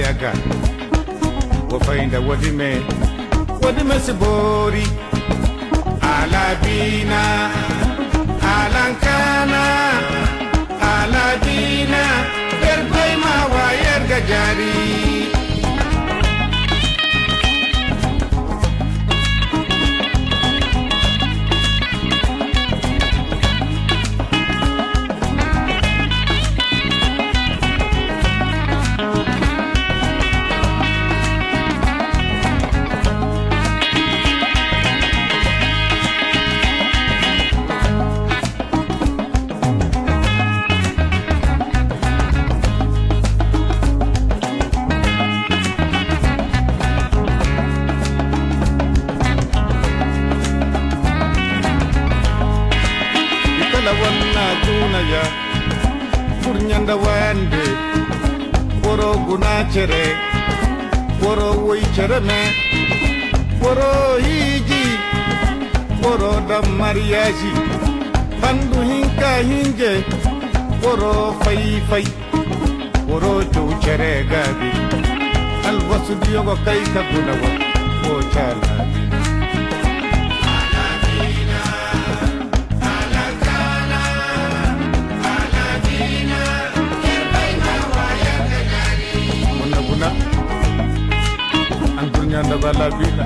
Hayaga 0.08 0.32
wafainda 1.70 2.20
wadime 2.20 2.80
wadime 3.62 4.00
sibori 4.00 4.86
alabina 6.02 7.50
alankana. 8.58 9.64
Alabina 10.80 12.02
erkoy 12.70 13.12
ma 13.22 13.34
wayar 13.54 14.02
woy 62.08 62.20
chere 62.20 62.20
me 62.20 62.40
woro 63.62 64.16
hiji 64.18 64.84
woro 66.02 66.40
dam 66.48 66.66
mariaji 66.78 67.52
bandu 68.42 68.80
hinka 68.90 69.36
hinje 69.36 70.04
woro 70.82 71.34
fay 71.44 71.80
fay 71.90 72.04
woro 73.08 73.42
jow 73.52 73.68
chere 73.84 74.24
gabi 74.30 74.70
alwasu 75.68 76.14
diyogo 76.14 76.56
kay 76.64 76.80
ka 76.94 77.02
guna 77.12 77.32
wa 77.42 77.50
o 78.10 78.22
Ang 92.68 92.76
dunya 92.76 92.84
na 92.84 92.84
balabina 92.84 93.24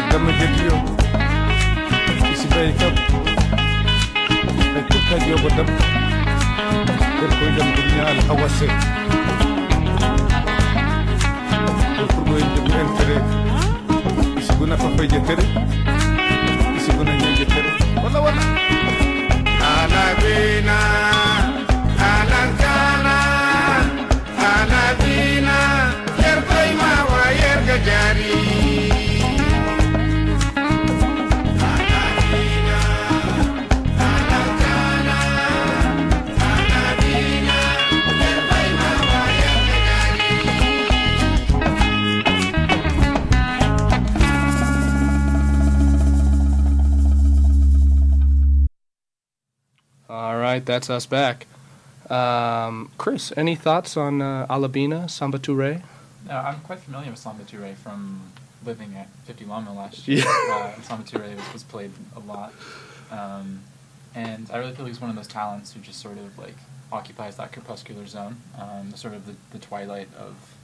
Agama 0.00 0.32
jetiyo 0.32 0.76
Isi 2.32 2.48
bay 2.48 2.72
kap 2.80 2.94
Ay 4.72 4.84
kuka 4.88 5.16
diyo 5.28 5.36
badam 5.44 5.68
Berkoy 7.20 7.50
dam 7.52 7.68
dunya 7.76 8.02
al 8.08 8.18
entere 15.12 15.73
that's 50.64 50.90
us 50.90 51.06
back. 51.06 51.46
Um, 52.10 52.90
Chris, 52.98 53.32
any 53.36 53.54
thoughts 53.54 53.96
on 53.96 54.20
uh, 54.20 54.46
Alabina, 54.50 55.08
Samba 55.08 55.38
Touré? 55.38 55.82
Uh, 56.28 56.32
I'm 56.34 56.60
quite 56.60 56.80
familiar 56.80 57.10
with 57.10 57.18
Samba 57.18 57.44
Touré 57.44 57.74
from 57.74 58.20
living 58.64 58.94
at 58.96 59.08
50 59.24 59.44
Lama 59.44 59.72
last 59.74 60.06
year. 60.08 60.24
Yeah. 60.24 60.72
Uh, 60.76 60.80
Samba 60.82 61.04
Touré 61.04 61.34
was, 61.36 61.52
was 61.52 61.62
played 61.62 61.90
a 62.16 62.20
lot. 62.20 62.52
Um, 63.10 63.60
and 64.14 64.48
I 64.52 64.58
really 64.58 64.74
feel 64.74 64.86
he's 64.86 65.00
one 65.00 65.10
of 65.10 65.16
those 65.16 65.26
talents 65.28 65.72
who 65.72 65.80
just 65.80 66.00
sort 66.00 66.18
of 66.18 66.38
like 66.38 66.56
occupies 66.92 67.36
that 67.36 67.52
crepuscular 67.52 68.06
zone, 68.06 68.36
um, 68.58 68.90
the 68.90 68.96
sort 68.96 69.14
of 69.14 69.26
the, 69.26 69.34
the 69.50 69.58
twilight 69.58 70.08
of 70.18 70.54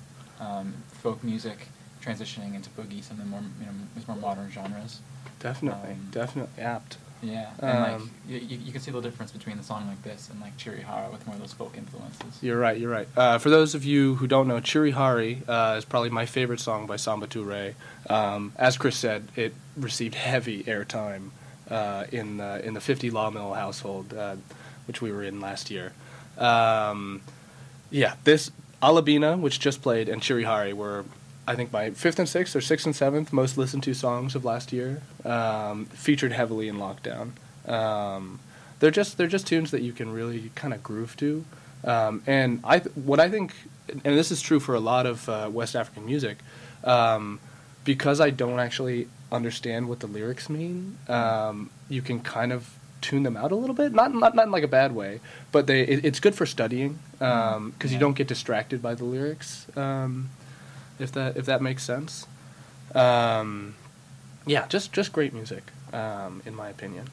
um, 0.41 0.75
folk 0.93 1.23
music 1.23 1.69
transitioning 2.03 2.55
into 2.55 2.71
boogie, 2.71 3.03
some 3.03 3.19
of 3.19 3.25
the 3.25 3.31
more 3.31 3.43
you 3.61 3.67
know 3.67 3.73
more 4.09 4.17
modern 4.17 4.51
genres. 4.51 5.01
Definitely, 5.41 5.91
Um, 5.93 6.09
definitely 6.11 6.63
apt. 6.63 6.97
Yeah, 7.23 7.51
and 7.61 7.81
like 7.81 7.93
Um, 7.93 8.11
you, 8.29 8.39
you 8.39 8.59
you 8.67 8.73
can 8.73 8.81
see 8.81 8.91
the 8.91 9.01
difference 9.01 9.33
between 9.33 9.59
a 9.59 9.63
song 9.63 9.87
like 9.89 10.03
this 10.03 10.31
and 10.31 10.41
like 10.41 10.57
Chirihara 10.57 11.11
with 11.13 11.27
more 11.27 11.35
of 11.37 11.41
those 11.41 11.53
folk 11.53 11.77
influences. 11.77 12.43
You're 12.43 12.59
right. 12.59 12.79
You're 12.79 12.91
right. 12.91 13.09
Uh, 13.17 13.39
for 13.39 13.51
those 13.51 13.75
of 13.75 13.85
you 13.85 14.15
who 14.17 14.27
don't 14.27 14.49
know, 14.49 14.61
Chirihari 14.61 15.47
uh, 15.49 15.77
is 15.77 15.85
probably 15.85 16.11
my 16.11 16.27
favorite 16.27 16.61
song 16.61 16.87
by 16.87 16.97
Samba 16.97 17.27
Touré. 17.27 17.75
Um, 18.09 18.53
as 18.57 18.77
Chris 18.79 18.97
said, 18.97 19.29
it 19.37 19.55
received 19.77 20.15
heavy 20.15 20.65
airtime 20.65 21.31
uh, 21.71 22.05
in 22.11 22.39
the 22.39 22.65
in 22.65 22.75
the 22.75 22.81
50 22.81 23.11
Law 23.11 23.31
Mill 23.31 23.55
household, 23.55 24.15
uh, 24.15 24.37
which 24.87 25.03
we 25.03 25.13
were 25.13 25.23
in 25.23 25.41
last 25.41 25.71
year. 25.71 25.93
Um, 26.39 27.21
yeah, 27.91 28.15
this 28.25 28.51
Alabina, 28.83 29.37
which 29.37 29.61
just 29.61 29.83
played, 29.83 30.09
and 30.09 30.23
Chirihari 30.23 30.73
were, 30.73 31.05
I 31.49 31.55
think, 31.57 31.73
my 31.73 31.91
fifth 31.91 32.19
and 32.19 32.29
sixth 32.29 32.55
or 32.55 32.61
sixth 32.61 32.87
and 32.87 32.95
seventh 32.95 33.33
most 33.33 33.59
listened 33.59 33.83
to 33.85 33.95
songs 33.95 34.35
of 34.35 34.45
last 34.45 34.73
year. 34.73 35.03
Um, 35.25 35.87
featured 35.87 36.33
heavily 36.33 36.69
in 36.69 36.77
lockdown. 36.77 37.31
Um, 37.69 38.41
they're 38.79 38.91
just 38.91 39.19
they're 39.19 39.27
just 39.27 39.47
tunes 39.47 39.71
that 39.73 39.83
you 39.83 39.93
can 39.93 40.13
really 40.13 40.51
kind 40.55 40.73
of 40.73 40.83
groove 40.83 41.17
to. 41.19 41.45
Um, 41.85 42.23
and 42.27 42.61
I 42.65 42.79
what 42.81 43.21
I 43.21 43.29
think, 43.29 43.55
and 43.89 44.17
this 44.19 44.31
is 44.31 44.41
true 44.41 44.61
for 44.61 44.75
a 44.75 44.81
lot 44.81 45.07
of 45.07 45.29
uh, 45.29 45.49
West 45.53 45.75
African 45.77 46.07
music, 46.07 46.39
um, 46.85 47.41
because 47.85 48.21
I 48.21 48.31
don't 48.31 48.61
actually 48.61 49.09
understand 49.33 49.89
what 49.89 50.01
the 50.01 50.07
lyrics 50.07 50.49
mean. 50.49 50.99
Um, 51.09 51.71
you 51.89 52.03
can 52.03 52.21
kind 52.21 52.53
of 52.53 52.77
tune 53.01 53.23
them 53.23 53.37
out 53.37 53.51
a 53.51 53.55
little 53.57 53.75
bit, 53.75 53.93
not 53.93 54.15
not, 54.15 54.35
not 54.35 54.47
in 54.47 54.51
like 54.53 54.63
a 54.65 54.69
bad 54.69 54.95
way, 54.95 55.21
but 55.53 55.67
they 55.67 55.83
it, 55.83 56.05
it's 56.05 56.21
good 56.21 56.35
for 56.35 56.47
studying 56.47 56.99
because 57.13 57.73
you 57.87 57.93
Yeah. 57.93 57.99
don't 57.99 58.15
get 58.17 58.29
distracted 58.29 58.83
by 58.83 58.95
the 58.95 59.05
lyrics. 59.05 59.67
Um, 59.77 60.31
if 61.01 61.13
that 61.13 61.37
if 61.37 61.47
that 61.47 61.63
makes 61.63 61.83
sense. 61.83 62.27
Um, 62.95 63.75
yeah, 64.47 64.67
just 64.69 64.93
just 64.93 65.13
great 65.13 65.33
music, 65.33 65.65
um, 65.93 66.43
in 66.45 66.55
my 66.55 66.69
opinion. 66.69 67.09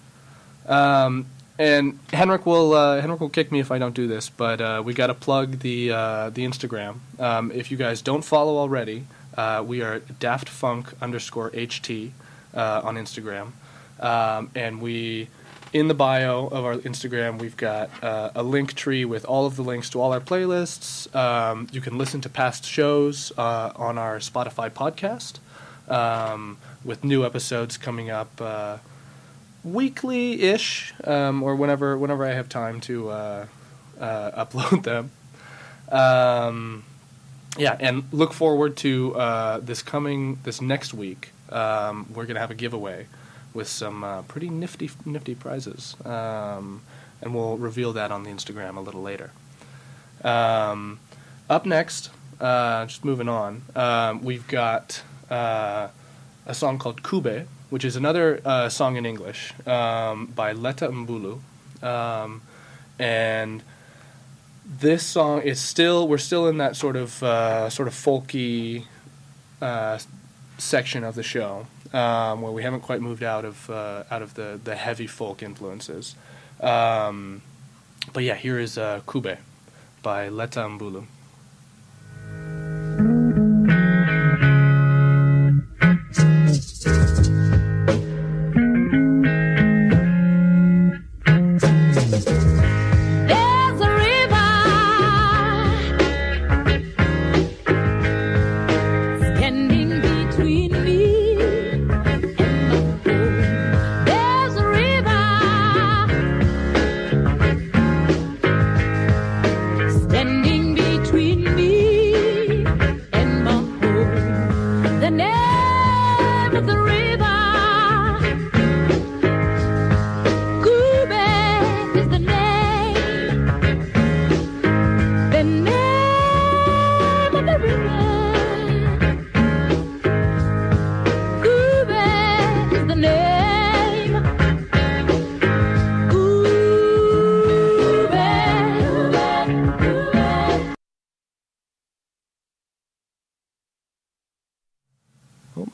Um, 0.66 1.28
and 1.60 2.00
Henrik 2.14 2.46
will 2.46 2.74
uh, 2.74 3.02
Henrik 3.02 3.20
will 3.20 3.30
kick 3.30 3.52
me 3.52 3.60
if 3.60 3.72
I 3.72 3.78
don't 3.78 3.96
do 3.96 4.08
this, 4.08 4.30
but 4.30 4.62
uh, 4.62 4.82
we 4.86 4.94
got 4.94 5.08
to 5.08 5.14
plug 5.14 5.60
the 5.60 5.92
uh, 5.92 6.30
the 6.30 6.46
Instagram. 6.46 7.00
Um, 7.20 7.52
if 7.52 7.72
you 7.72 7.78
guys 7.78 8.02
don't 8.02 8.24
follow 8.24 8.58
already, 8.58 9.06
uh, 9.36 9.64
we 9.66 9.82
are 9.82 10.00
Daft 10.00 10.50
Funk 10.50 10.94
underscore 11.02 11.50
ht 11.52 12.12
uh, 12.54 12.82
on 12.84 12.96
Instagram, 12.96 13.52
um, 14.00 14.52
and 14.56 14.82
we 14.82 15.30
in 15.74 15.88
the 15.88 15.94
bio 15.94 16.48
of 16.48 16.66
our 16.66 16.76
Instagram 16.76 17.40
we've 17.40 17.58
got 17.58 17.90
uh, 18.04 18.32
a 18.36 18.44
link 18.44 18.74
tree 18.74 19.06
with 19.06 19.26
all 19.26 19.46
of 19.46 19.56
the 19.56 19.62
links 19.62 19.90
to 19.92 20.02
all 20.02 20.14
our 20.14 20.20
playlists. 20.20 21.14
Um, 21.16 21.68
you 21.72 21.82
can 21.82 21.98
listen 21.98 22.22
to 22.22 22.30
past 22.30 22.66
shows 22.66 23.32
uh, 23.38 23.72
on 23.76 23.98
our 23.98 24.20
Spotify 24.20 24.70
podcast 24.70 25.40
um, 25.92 26.58
with 26.84 27.04
new 27.04 27.26
episodes 27.26 27.78
coming 27.78 28.10
up. 28.10 28.30
Uh, 28.40 28.78
weekly 29.64 30.42
ish, 30.42 30.94
um, 31.04 31.44
or 31.44 31.56
whenever 31.56 31.98
whenever 31.98 32.26
I 32.26 32.34
have 32.34 32.50
time 32.50 32.80
to 32.82 33.10
uh, 33.10 33.46
uh, 34.00 34.46
upload 34.46 34.84
them. 34.84 35.12
Um, 35.92 36.84
yeah, 37.58 37.76
and 37.80 38.04
look 38.12 38.34
forward 38.34 38.78
to 38.78 39.16
uh, 39.16 39.60
this 39.60 39.82
coming 39.82 40.40
this 40.44 40.62
next 40.62 40.94
week. 40.94 41.32
Um, 41.50 42.08
we're 42.14 42.26
gonna 42.26 42.40
have 42.40 42.52
a 42.52 42.56
giveaway 42.56 43.08
with 43.54 43.68
some 43.68 44.04
uh, 44.04 44.22
pretty 44.24 44.50
nifty 44.50 44.90
nifty 45.06 45.36
prizes, 45.36 45.96
um, 46.06 46.82
and 47.22 47.34
we'll 47.34 47.58
reveal 47.58 47.94
that 47.94 48.12
on 48.12 48.24
the 48.24 48.30
Instagram 48.30 48.78
a 48.78 48.82
little 48.82 49.02
later. 49.02 49.32
Um, 50.24 51.00
up 51.50 51.66
next, 51.66 52.10
uh, 52.40 52.86
just 52.86 53.06
moving 53.06 53.30
on, 53.30 53.64
um, 53.76 54.24
we've 54.24 54.48
got 54.48 55.02
uh, 55.30 55.88
a 56.46 56.54
song 56.54 56.78
called 56.80 57.04
Kube, 57.04 57.46
which 57.70 57.86
is 57.86 57.96
another 57.96 58.42
uh, 58.46 58.70
song 58.70 58.96
in 58.96 59.06
English 59.06 59.54
um, 59.66 60.28
by 60.28 60.52
Letta 60.52 60.90
Mbulu, 60.90 61.40
um, 61.84 62.42
and 63.00 63.64
this 64.68 65.04
song 65.04 65.42
is 65.42 65.60
still 65.60 66.08
we're 66.08 66.18
still 66.18 66.48
in 66.48 66.58
that 66.58 66.76
sort 66.76 66.96
of 66.96 67.24
uh, 67.24 67.70
sort 67.70 67.88
of 67.88 67.94
folky 67.94 68.86
uh, 69.62 69.98
section 70.58 71.04
of 71.04 71.16
the 71.16 71.24
show 71.24 71.68
um, 71.94 72.42
where 72.42 72.52
we 72.52 72.64
haven't 72.64 72.82
quite 72.82 73.02
moved 73.02 73.24
out 73.24 73.46
of 73.46 73.70
uh, 73.70 74.04
out 74.10 74.22
of 74.22 74.34
the 74.34 74.60
the 74.64 74.76
heavy 74.76 75.08
folk 75.08 75.44
influences. 75.44 76.16
Um, 76.60 77.42
but 78.14 78.24
yeah, 78.24 78.36
here 78.36 78.60
is 78.60 78.78
uh, 78.78 79.02
Kube 79.06 79.38
by 80.02 80.30
Letta 80.30 80.62
Mbulu. 80.62 81.06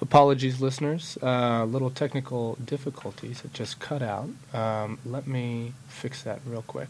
Apologies, 0.02 0.62
listeners. 0.62 1.18
Uh, 1.22 1.66
little 1.66 1.90
technical 1.90 2.56
difficulties. 2.64 3.44
It 3.44 3.54
just 3.54 3.80
cut 3.80 4.02
out. 4.02 4.30
Um, 4.54 5.00
let 5.06 5.28
me 5.28 5.74
fix 5.88 6.24
that 6.24 6.40
real 6.46 6.64
quick. 6.64 6.90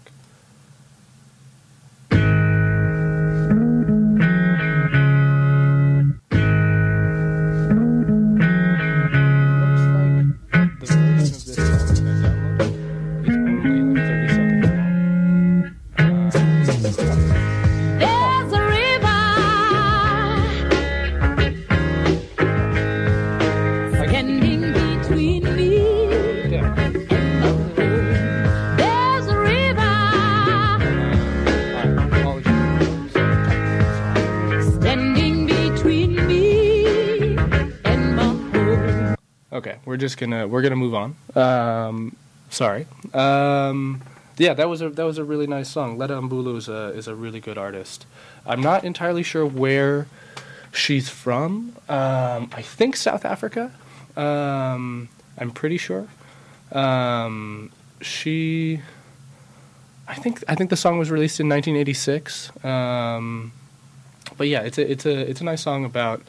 Gonna 40.23 40.47
we're 40.47 40.62
gonna 40.62 40.77
move 40.77 40.95
on. 40.95 41.15
Um, 41.36 42.15
sorry. 42.49 42.88
Um, 43.13 44.01
yeah, 44.38 44.53
that 44.53 44.69
was 44.69 44.81
a 44.81 44.89
that 44.89 45.03
was 45.03 45.17
a 45.17 45.23
really 45.25 45.47
nice 45.47 45.69
song. 45.69 45.97
Letta 45.97 46.13
Mbulu 46.13 46.55
is 46.55 46.69
a 46.69 46.88
is 46.95 47.09
a 47.09 47.15
really 47.15 47.41
good 47.41 47.57
artist. 47.57 48.05
I'm 48.45 48.62
not 48.62 48.86
entirely 48.86 49.23
sure 49.23 49.45
where 49.45 50.07
she's 50.71 51.09
from. 51.09 51.75
Um, 51.89 52.49
I 52.53 52.62
think 52.62 52.95
South 52.95 53.25
Africa. 53.25 53.71
Um, 54.15 55.09
I'm 55.38 55.51
pretty 55.51 55.77
sure. 55.77 56.07
Um, 56.71 57.71
she. 58.01 58.79
I 60.07 60.15
think 60.15 60.41
I 60.47 60.55
think 60.55 60.69
the 60.69 60.77
song 60.77 60.97
was 60.97 61.12
released 61.12 61.41
in 61.41 61.49
1986. 61.49 62.63
Um, 62.63 63.51
but 64.38 64.47
yeah, 64.47 64.62
it's 64.62 64.77
a 64.77 64.89
it's 64.89 65.05
a 65.05 65.29
it's 65.29 65.41
a 65.41 65.43
nice 65.43 65.62
song 65.62 65.83
about 65.83 66.21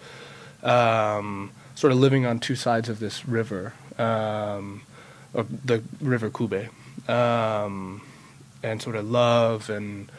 um, 0.65 1.53
sort 1.75 1.93
of 1.93 1.99
living 1.99 2.27
on 2.27 2.39
two 2.39 2.57
sides 2.57 2.89
of 2.89 2.99
this 2.99 3.27
river, 3.27 3.75
um, 3.99 4.83
of 5.35 5.67
the 5.67 5.83
river 6.01 6.31
Kube, 6.31 6.69
um, 7.09 8.01
and 8.63 8.81
sort 8.81 8.97
of 8.97 9.11
love 9.11 9.71
and 9.71 10.11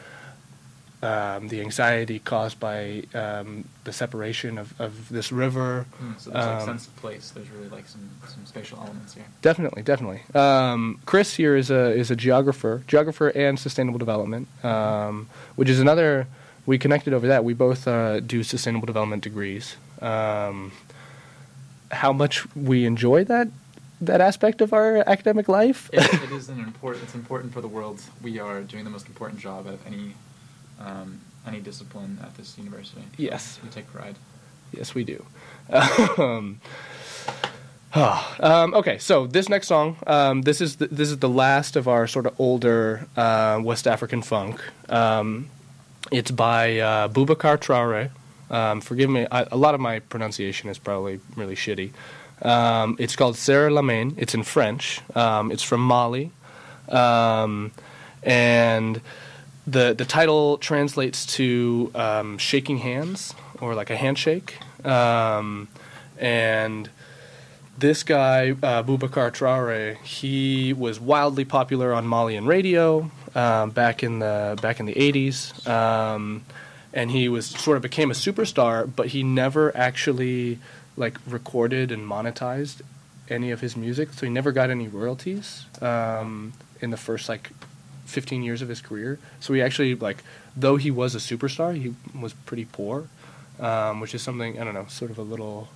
um, 1.02 1.48
the 1.48 1.60
anxiety 1.60 2.18
caused 2.18 2.58
by 2.58 3.04
um, 3.14 3.68
the 3.84 3.92
separation 3.92 4.58
of, 4.58 4.78
of 4.80 5.08
this 5.10 5.30
river. 5.30 5.86
Mm, 6.02 6.18
so 6.20 6.30
there's 6.30 6.46
like 6.46 6.60
Um, 6.60 6.66
sense 6.66 6.86
of 6.86 6.96
place. 6.96 7.30
There's 7.30 7.50
really 7.50 7.68
like 7.68 7.86
some 7.86 8.08
some 8.26 8.46
spatial 8.46 8.78
elements 8.80 9.14
here. 9.14 9.26
Definitely, 9.42 9.82
definitely. 9.82 10.22
Um, 10.34 10.98
Chris 11.04 11.34
here 11.34 11.54
is 11.54 11.70
a 11.70 11.92
is 11.92 12.10
a 12.10 12.16
geographer, 12.16 12.82
geographer 12.86 13.28
and 13.28 13.58
sustainable 13.58 13.98
development, 13.98 14.48
um, 14.64 15.28
which 15.54 15.68
is 15.68 15.80
another. 15.80 16.26
We 16.64 16.78
connected 16.78 17.12
over 17.12 17.28
that. 17.28 17.44
We 17.44 17.54
both 17.54 17.86
uh, 17.86 18.18
do 18.18 18.42
sustainable 18.42 18.86
development 18.86 19.22
degrees. 19.22 19.76
Um, 20.02 20.72
how 21.92 22.12
much 22.12 22.44
we 22.56 22.84
enjoy 22.84 23.22
that 23.24 23.48
that 24.00 24.20
aspect 24.20 24.60
of 24.60 24.72
our 24.72 24.98
academic 25.08 25.48
life. 25.48 25.90
It, 25.92 26.02
it 26.22 26.32
is 26.32 26.48
an 26.48 26.60
important. 26.60 27.04
It's 27.04 27.14
important 27.14 27.52
for 27.52 27.60
the 27.60 27.68
world. 27.68 28.02
We 28.22 28.38
are 28.38 28.62
doing 28.62 28.84
the 28.84 28.90
most 28.90 29.06
important 29.06 29.40
job 29.40 29.66
of 29.66 29.84
any 29.86 30.14
um, 30.80 31.20
any 31.46 31.60
discipline 31.60 32.18
at 32.22 32.36
this 32.36 32.58
university. 32.58 33.02
Yes. 33.16 33.58
we 33.62 33.68
take 33.70 33.90
pride. 33.92 34.16
Yes, 34.72 34.94
we 34.94 35.04
do. 35.04 35.24
um, 36.18 36.60
ah, 37.94 38.36
um, 38.40 38.74
okay, 38.74 38.98
so 38.98 39.26
this 39.26 39.48
next 39.48 39.68
song, 39.68 39.96
um, 40.06 40.42
this 40.42 40.60
is 40.60 40.76
the, 40.76 40.88
this 40.88 41.08
is 41.08 41.18
the 41.18 41.28
last 41.28 41.76
of 41.76 41.88
our 41.88 42.06
sort 42.06 42.26
of 42.26 42.38
older 42.40 43.06
uh, 43.16 43.60
West 43.62 43.86
African 43.86 44.22
funk. 44.22 44.60
Um, 44.88 45.48
it's 46.10 46.30
by 46.30 46.78
uh, 46.78 47.08
Boubacar 47.08 47.58
Traore. 47.58 48.10
Um, 48.50 48.80
forgive 48.80 49.10
me, 49.10 49.26
I, 49.30 49.46
a 49.50 49.56
lot 49.56 49.74
of 49.74 49.80
my 49.80 50.00
pronunciation 50.00 50.68
is 50.68 50.78
probably 50.78 51.20
really 51.36 51.56
shitty. 51.56 51.90
Um, 52.42 52.96
it's 52.98 53.16
called 53.16 53.36
Serre 53.36 53.70
la 53.70 53.82
Main. 53.82 54.14
It's 54.18 54.34
in 54.34 54.42
French. 54.42 55.00
Um, 55.14 55.50
it's 55.50 55.62
from 55.62 55.80
Mali, 55.80 56.30
um, 56.88 57.72
and 58.22 59.00
the 59.66 59.94
the 59.94 60.04
title 60.04 60.58
translates 60.58 61.26
to 61.36 61.90
um, 61.94 62.38
shaking 62.38 62.78
hands 62.78 63.34
or 63.60 63.74
like 63.74 63.90
a 63.90 63.96
handshake. 63.96 64.58
Um, 64.84 65.68
and 66.18 66.88
this 67.78 68.02
guy, 68.02 68.50
uh, 68.50 68.82
Boubacar 68.82 69.30
Traore, 69.32 69.96
he 70.02 70.72
was 70.72 70.98
wildly 70.98 71.44
popular 71.44 71.92
on 71.92 72.08
Malian 72.08 72.46
radio 72.46 73.10
um, 73.34 73.70
back 73.70 74.02
in 74.02 74.18
the 74.20 74.58
back 74.62 74.80
in 74.80 74.86
the 74.86 74.94
80s, 74.94 75.66
um, 75.68 76.44
and 76.92 77.10
he 77.10 77.28
was 77.28 77.46
sort 77.46 77.76
of 77.76 77.82
became 77.82 78.10
a 78.10 78.14
superstar. 78.14 78.90
But 78.94 79.08
he 79.08 79.22
never 79.22 79.76
actually 79.76 80.58
like 80.96 81.18
recorded 81.26 81.92
and 81.92 82.06
monetized 82.08 82.82
any 83.28 83.50
of 83.50 83.60
his 83.60 83.76
music, 83.76 84.12
so 84.12 84.24
he 84.26 84.30
never 84.32 84.52
got 84.52 84.70
any 84.70 84.88
royalties 84.88 85.66
um, 85.82 86.52
in 86.80 86.90
the 86.90 86.96
first 86.96 87.28
like 87.28 87.50
15 88.06 88.42
years 88.42 88.62
of 88.62 88.68
his 88.68 88.80
career. 88.80 89.18
So 89.40 89.52
he 89.54 89.60
actually 89.62 89.94
like, 89.94 90.22
though 90.56 90.76
he 90.76 90.90
was 90.90 91.14
a 91.14 91.18
superstar, 91.18 91.76
he 91.76 91.94
was 92.18 92.32
pretty 92.32 92.64
poor, 92.66 93.08
um, 93.60 94.00
which 94.00 94.14
is 94.14 94.22
something 94.22 94.60
I 94.60 94.64
don't 94.64 94.74
know, 94.74 94.86
sort 94.88 95.10
of 95.10 95.18
a 95.18 95.22
little, 95.22 95.68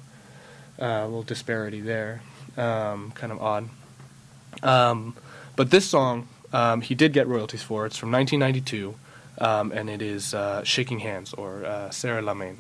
uh, 0.81 1.05
little 1.07 1.23
disparity 1.23 1.81
there, 1.81 2.23
um, 2.57 3.11
kind 3.13 3.33
of 3.33 3.41
odd. 3.43 3.69
Um, 4.63 5.17
but 5.57 5.71
this 5.71 5.89
song, 5.89 6.29
um, 6.53 6.81
he 6.81 6.95
did 6.95 7.13
get 7.13 7.27
royalties 7.27 7.63
for. 7.63 7.87
It's 7.87 7.97
from 7.97 8.11
1992. 8.13 8.95
um, 9.41 9.73
and 9.73 9.89
it 9.89 10.03
is 10.03 10.35
uh, 10.35 10.63
Shaking 10.65 11.01
Hands 11.01 11.33
or 11.35 11.65
uh, 11.65 11.91
Serre 11.91 12.23
la 12.23 12.35
Main. 12.35 12.59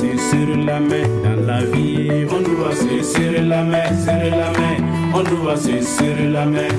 Se 0.00 0.16
serrer 0.16 0.56
la 0.56 0.80
main 0.80 1.06
dans 1.24 1.46
la 1.46 1.60
vie. 1.64 2.26
On 2.30 2.40
doit 2.40 2.74
se 2.74 3.02
serrer 3.02 3.42
la 3.42 3.62
main, 3.62 3.84
serrer 4.04 4.30
la 4.30 4.50
main. 4.58 4.76
On 5.14 5.22
doit 5.22 5.56
se 5.56 5.80
serrer 5.80 6.28
la 6.28 6.46
main. 6.46 6.72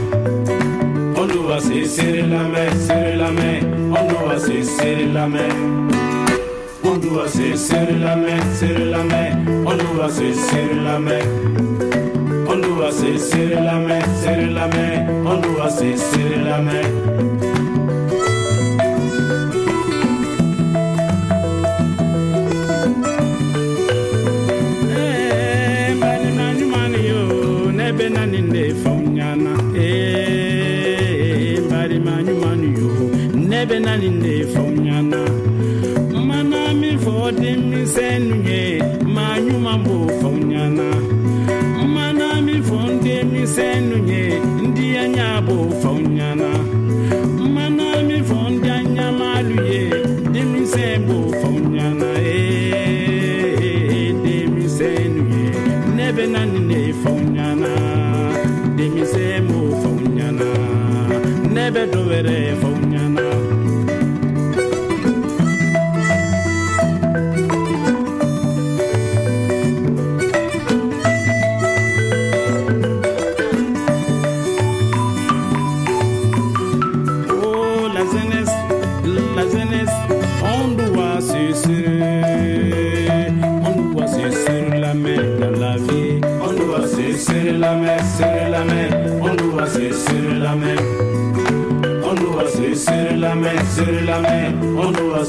On 1.16 1.26
doit 1.28 1.60
se 1.60 1.84
serrer 1.84 2.24
la 2.24 2.44
main, 2.54 2.70
serrer 2.80 3.16
la 3.16 3.32
main. 3.32 3.60
On 3.92 4.08
doit 4.12 4.40
se 4.40 4.64
serrer 4.64 5.06
la 5.14 5.28
main. 5.28 5.54
On 6.84 6.98
doit 6.98 7.28
se 7.28 7.56
serrer 7.56 8.00
la 8.00 8.16
main, 8.16 8.42
serrer 8.54 8.86
la 8.86 9.04
main. 9.04 9.32
On 9.66 9.76
doit 9.84 10.10
se 10.10 10.34
serrer 10.34 10.80
la 10.84 10.98
main. 11.00 11.26
On 12.48 12.56
doit 12.56 12.92
se 12.92 13.18
serrer 13.18 13.62
la 13.64 13.78
main, 13.88 14.02
serrer 14.24 14.50
la 14.50 14.68
main. 14.68 14.96
On 15.26 15.38
doit 15.40 15.70
se 15.70 15.96
serrer 15.96 16.44
la 16.44 16.60
main. 16.60 17.31
Ne 34.02 34.08
bɛ 34.10 34.18
na 34.18 34.18
nin 34.18 34.20
de 34.24 34.34
fɔ 34.54 34.62
aw 34.62 34.72
ɲɛna. 34.86 35.22
mana 36.28 36.62
min 36.74 36.98
fɔ 37.04 37.14
denmisɛnnu 37.42 38.36
ye 38.50 38.62
maa 39.16 39.36
ɲuman 39.46 39.78
b'o 39.86 39.98
fɔ 40.20 40.30
aw 41.80 41.86
mana 41.96 42.28
min 42.46 42.62
fɔ 42.68 42.78
n 42.90 42.94
denmisɛnnu 43.06 43.91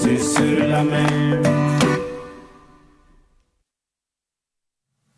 Serrer 0.03 0.69
la 0.69 0.83
main. 0.83 1.47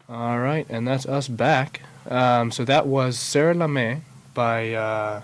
All 0.09 0.39
right, 0.39 0.67
and 0.69 0.87
that's 0.87 1.07
us 1.07 1.27
back. 1.27 1.81
Um, 2.09 2.51
so 2.51 2.65
that 2.65 2.87
was 2.87 3.19
Serre 3.19 3.55
la 3.55 3.67
Main 3.67 4.05
by 4.35 4.75
uh, 4.75 5.23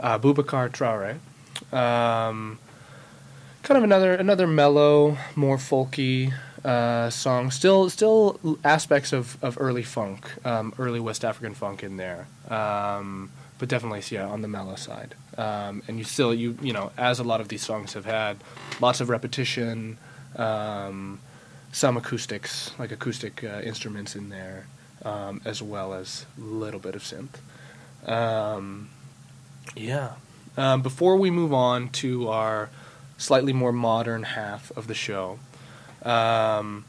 uh, 0.00 0.18
Boubacar 0.18 0.70
Traore. 0.70 1.18
Um, 1.76 2.58
kind 3.62 3.76
of 3.76 3.84
another 3.84 4.14
another 4.14 4.46
mellow, 4.46 5.18
more 5.36 5.58
folky 5.58 6.32
uh, 6.64 7.10
song. 7.10 7.50
Still, 7.50 7.90
still 7.90 8.58
aspects 8.64 9.12
of, 9.12 9.36
of 9.42 9.58
early 9.60 9.82
funk, 9.82 10.26
um, 10.46 10.72
early 10.78 11.00
West 11.00 11.24
African 11.24 11.54
funk 11.54 11.82
in 11.82 11.98
there. 11.98 12.26
Um, 12.48 13.30
but 13.58 13.68
definitely, 13.68 14.02
yeah, 14.10 14.26
on 14.26 14.42
the 14.42 14.48
mellow 14.48 14.76
side. 14.76 15.14
Um, 15.36 15.82
and 15.88 15.98
you 15.98 16.04
still, 16.04 16.32
you 16.32 16.56
you 16.62 16.72
know, 16.72 16.90
as 16.96 17.18
a 17.18 17.24
lot 17.24 17.40
of 17.40 17.48
these 17.48 17.62
songs 17.62 17.94
have 17.94 18.04
had, 18.04 18.38
lots 18.80 19.00
of 19.00 19.08
repetition. 19.08 19.98
Um, 20.36 21.20
some 21.72 21.96
acoustics, 21.96 22.72
like 22.78 22.92
acoustic 22.92 23.44
uh, 23.44 23.60
instruments 23.62 24.16
in 24.16 24.28
there, 24.30 24.66
um, 25.04 25.40
as 25.44 25.62
well 25.62 25.94
as 25.94 26.26
a 26.36 26.40
little 26.40 26.80
bit 26.80 26.94
of 26.94 27.02
synth. 27.02 27.38
Um, 28.08 28.90
yeah. 29.76 30.12
Um, 30.56 30.82
before 30.82 31.16
we 31.16 31.30
move 31.30 31.52
on 31.52 31.88
to 31.90 32.28
our 32.28 32.70
slightly 33.16 33.52
more 33.52 33.72
modern 33.72 34.22
half 34.22 34.72
of 34.76 34.86
the 34.86 34.94
show, 34.94 35.38
um, 36.02 36.84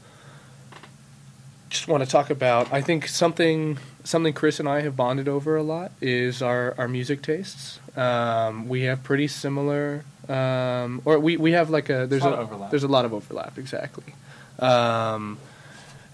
just 1.69 1.87
want 1.87 2.03
to 2.03 2.09
talk 2.09 2.29
about. 2.29 2.71
I 2.73 2.81
think 2.81 3.07
something 3.07 3.77
something 4.03 4.33
Chris 4.33 4.59
and 4.59 4.67
I 4.69 4.81
have 4.81 4.95
bonded 4.95 5.27
over 5.27 5.55
a 5.55 5.63
lot 5.63 5.91
is 6.01 6.41
our 6.41 6.73
our 6.77 6.87
music 6.87 7.21
tastes. 7.21 7.79
Um, 7.95 8.69
we 8.69 8.83
have 8.83 9.03
pretty 9.03 9.27
similar, 9.27 10.03
um, 10.27 11.01
or 11.05 11.19
we, 11.19 11.37
we 11.37 11.51
have 11.51 11.69
like 11.69 11.89
a 11.89 12.05
there's 12.07 12.23
lot 12.23 12.33
a 12.33 12.37
of 12.37 12.51
overlap. 12.51 12.69
there's 12.71 12.83
a 12.83 12.87
lot 12.87 13.05
of 13.05 13.13
overlap 13.13 13.57
exactly, 13.57 14.13
um, 14.59 15.37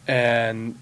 and 0.08 0.78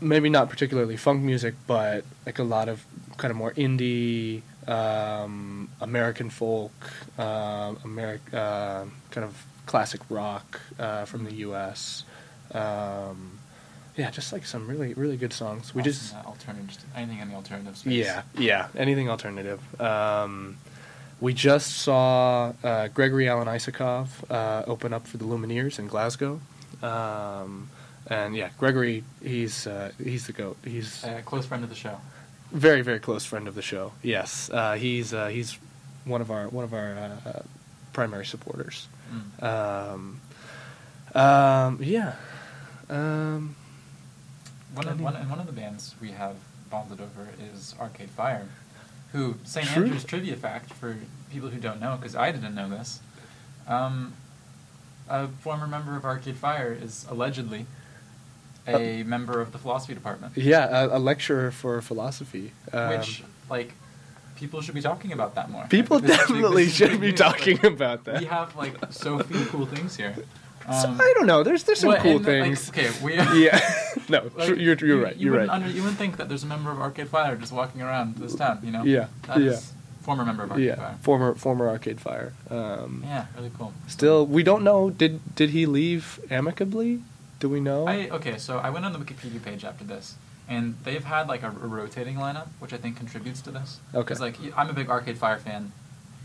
maybe 0.00 0.30
not 0.30 0.48
particularly 0.48 0.96
funk 0.96 1.22
music, 1.22 1.54
but 1.66 2.04
like 2.24 2.38
a 2.38 2.42
lot 2.44 2.68
of 2.68 2.84
kind 3.18 3.30
of 3.30 3.36
more 3.36 3.52
indie, 3.52 4.40
um, 4.66 5.68
American 5.80 6.30
folk, 6.30 6.72
um 7.18 7.76
Ameri- 7.84 8.32
uh, 8.32 8.84
kind 9.10 9.24
of 9.24 9.44
classic 9.66 10.00
rock 10.08 10.60
uh, 10.78 11.04
from 11.04 11.24
the 11.24 11.34
U.S. 11.46 12.04
Um, 12.52 13.39
yeah, 14.00 14.10
just 14.18 14.32
like 14.34 14.44
some 14.46 14.62
really 14.72 14.92
really 15.02 15.16
good 15.24 15.32
songs. 15.32 15.74
We 15.74 15.80
Awesome, 15.82 15.92
just 15.92 16.14
uh, 16.14 16.22
alternative, 16.32 16.68
just 16.68 16.80
anything 16.96 17.18
in 17.22 17.28
the 17.30 17.34
alternative 17.42 17.76
space. 17.76 18.06
yeah 18.06 18.22
yeah 18.48 18.68
anything 18.84 19.08
alternative. 19.10 19.60
Um, 19.80 20.56
we 21.26 21.32
just 21.34 21.68
saw 21.84 22.52
uh, 22.64 22.88
Gregory 22.98 23.26
Alan 23.28 23.48
Isakov 23.56 24.06
uh, 24.30 24.62
open 24.72 24.90
up 24.96 25.04
for 25.10 25.18
the 25.18 25.26
Lumineers 25.26 25.78
in 25.78 25.86
Glasgow. 25.86 26.40
Um, 26.82 27.68
and 28.06 28.34
yeah, 28.40 28.48
Gregory, 28.58 29.04
he's 29.22 29.66
uh, 29.66 29.92
he's 30.02 30.24
the 30.26 30.32
goat. 30.32 30.56
He's 30.64 31.04
A 31.04 31.22
close 31.30 31.44
friend 31.46 31.62
of 31.64 31.68
the 31.70 31.76
show. 31.84 31.96
very 32.52 32.82
very 32.82 32.98
close 33.00 33.24
friend 33.30 33.46
of 33.48 33.54
the 33.54 33.62
show. 33.62 33.92
Yes, 34.02 34.50
uh, 34.52 34.74
he's 34.84 35.12
uh, 35.12 35.28
he's 35.28 35.58
one 36.06 36.20
of 36.22 36.30
our 36.30 36.48
one 36.48 36.64
of 36.64 36.72
our 36.72 36.94
primary 37.92 38.24
supporters. 38.24 38.88
Mm. 39.12 39.42
Um, 39.52 40.20
um, 41.14 41.78
yeah. 41.82 42.14
Um, 42.88 43.56
One 44.74 44.86
of, 44.88 45.00
one, 45.00 45.16
and 45.16 45.28
one 45.30 45.40
of 45.40 45.46
the 45.46 45.52
bands 45.52 45.94
we 46.00 46.12
have 46.12 46.36
bonded 46.70 47.00
over 47.00 47.28
is 47.52 47.74
Arcade 47.80 48.10
Fire, 48.10 48.46
who 49.12 49.34
St. 49.44 49.66
True. 49.66 49.84
Andrews 49.84 50.04
trivia 50.04 50.36
fact 50.36 50.72
for 50.72 50.96
people 51.30 51.48
who 51.48 51.58
don't 51.58 51.80
know, 51.80 51.96
because 51.96 52.14
I 52.14 52.30
didn't 52.30 52.54
know 52.54 52.68
this. 52.68 53.00
Um, 53.66 54.12
a 55.08 55.26
former 55.26 55.66
member 55.66 55.96
of 55.96 56.04
Arcade 56.04 56.36
Fire 56.36 56.72
is 56.80 57.04
allegedly 57.10 57.66
a 58.68 59.02
member 59.02 59.40
of 59.40 59.50
the 59.52 59.58
philosophy 59.58 59.94
department, 59.94 60.36
yeah, 60.36 60.84
a, 60.84 60.96
a 60.96 61.00
lecturer 61.00 61.50
for 61.50 61.80
philosophy. 61.82 62.52
Um, 62.72 62.90
which 62.90 63.24
like 63.48 63.72
people 64.36 64.60
should 64.60 64.74
be 64.74 64.80
talking 64.82 65.10
about 65.12 65.34
that 65.34 65.50
more. 65.50 65.66
people 65.68 65.98
Like, 65.98 66.06
this 66.06 66.12
is 66.20 66.26
big- 66.28 66.36
definitely 66.36 66.62
is 66.64 66.74
should 66.74 67.00
be 67.00 67.08
news. 67.10 67.18
talking 67.18 67.56
Like, 67.56 67.64
about 67.72 68.04
that. 68.04 68.20
We 68.20 68.26
have 68.26 68.54
like 68.54 68.74
so 68.90 69.18
few 69.18 69.44
cool 69.46 69.66
things 69.66 69.96
here. 69.96 70.14
So, 70.66 70.88
Um, 70.88 71.00
I 71.00 71.12
don't 71.16 71.26
know. 71.26 71.42
There's 71.42 71.64
there's 71.64 71.80
some 71.80 71.88
well, 71.88 72.02
cool 72.02 72.16
and, 72.18 72.26
like, 72.26 72.26
things. 72.26 72.68
okay, 72.68 72.90
we 73.02 73.14
yeah. 73.14 73.58
no, 74.10 74.30
Like, 74.36 74.48
you're 74.48 74.56
you're 74.58 74.76
you- 74.98 75.04
right. 75.04 75.16
You 75.16 75.26
You're 75.32 75.38
right. 75.40 75.48
Under, 75.48 75.68
you 75.68 75.82
wouldn't 75.82 75.98
think 75.98 76.16
that 76.18 76.28
there's 76.28 76.42
a 76.42 76.46
member 76.46 76.70
of 76.70 76.78
Arcade 76.80 77.08
Fire 77.08 77.36
just 77.36 77.52
walking 77.52 77.80
around 77.82 78.16
this 78.16 78.34
town, 78.34 78.60
you 78.62 78.70
know? 78.70 78.84
Yeah, 78.84 79.06
That 79.26 79.40
yeah. 79.40 79.58
former 80.02 80.24
member 80.24 80.42
of 80.44 80.50
Arcade 80.52 80.66
yeah, 80.66 80.74
Fire. 80.76 80.96
former 81.02 81.34
former 81.34 81.68
Arcade 81.68 82.00
Fire. 82.00 82.32
Um, 82.50 83.02
Yeah, 83.06 83.26
really 83.36 83.50
cool. 83.58 83.72
Still, 83.86 84.26
we 84.26 84.42
don't 84.42 84.62
know. 84.64 84.90
Did 84.90 85.20
did 85.36 85.50
he 85.50 85.66
leave 85.66 86.20
amicably? 86.30 87.00
Do 87.38 87.48
we 87.48 87.60
know? 87.60 87.86
I 87.88 88.08
okay, 88.10 88.36
so 88.38 88.58
I 88.58 88.68
went 88.70 88.84
on 88.84 88.92
the 88.92 88.98
Wikipedia 88.98 89.42
page 89.42 89.64
after 89.64 89.84
this, 89.84 90.14
and 90.48 90.74
they've 90.84 91.04
had 91.04 91.26
like 91.28 91.42
a, 91.42 91.48
a 91.48 91.66
rotating 91.78 92.16
lineup, 92.16 92.48
which 92.58 92.72
I 92.72 92.76
think 92.76 92.96
contributes 92.96 93.40
to 93.42 93.50
this. 93.50 93.78
Okay. 93.94 94.00
Because 94.02 94.20
like 94.20 94.36
I'm 94.56 94.68
a 94.68 94.74
big 94.74 94.88
Arcade 94.90 95.16
Fire 95.18 95.38
fan. 95.38 95.72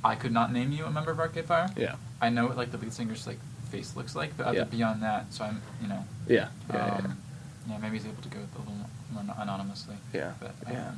I 0.04 0.16
could 0.16 0.32
not 0.34 0.52
name 0.52 0.72
you 0.72 0.86
a 0.86 0.92
member 0.92 1.12
of 1.12 1.20
Arcade 1.20 1.46
Fire. 1.46 1.70
yeah, 1.78 1.96
I 2.22 2.30
know 2.30 2.46
what 2.48 2.58
like 2.58 2.72
the 2.72 2.78
lead 2.78 2.94
singer's 2.94 3.26
like 3.26 3.40
face 3.72 3.96
looks 3.96 4.14
like, 4.16 4.36
but 4.38 4.46
other 4.48 4.58
Yeah. 4.60 4.64
beyond 4.66 5.02
that, 5.04 5.34
so 5.34 5.44
I'm 5.46 5.62
you 5.82 5.88
know. 5.88 6.04
yeah, 6.28 6.50
yeah, 6.70 6.86
um, 6.86 7.06
yeah, 7.06 7.12
maybe 7.68 7.98
he's 7.98 8.06
able 8.06 8.22
to 8.22 8.30
go 8.30 8.40
with 8.40 8.56
a 8.56 8.60
little 8.60 8.74
more 9.14 9.36
anonymously. 9.40 9.96
Yeah, 10.14 10.34
But, 10.40 10.54
yeah. 10.72 10.92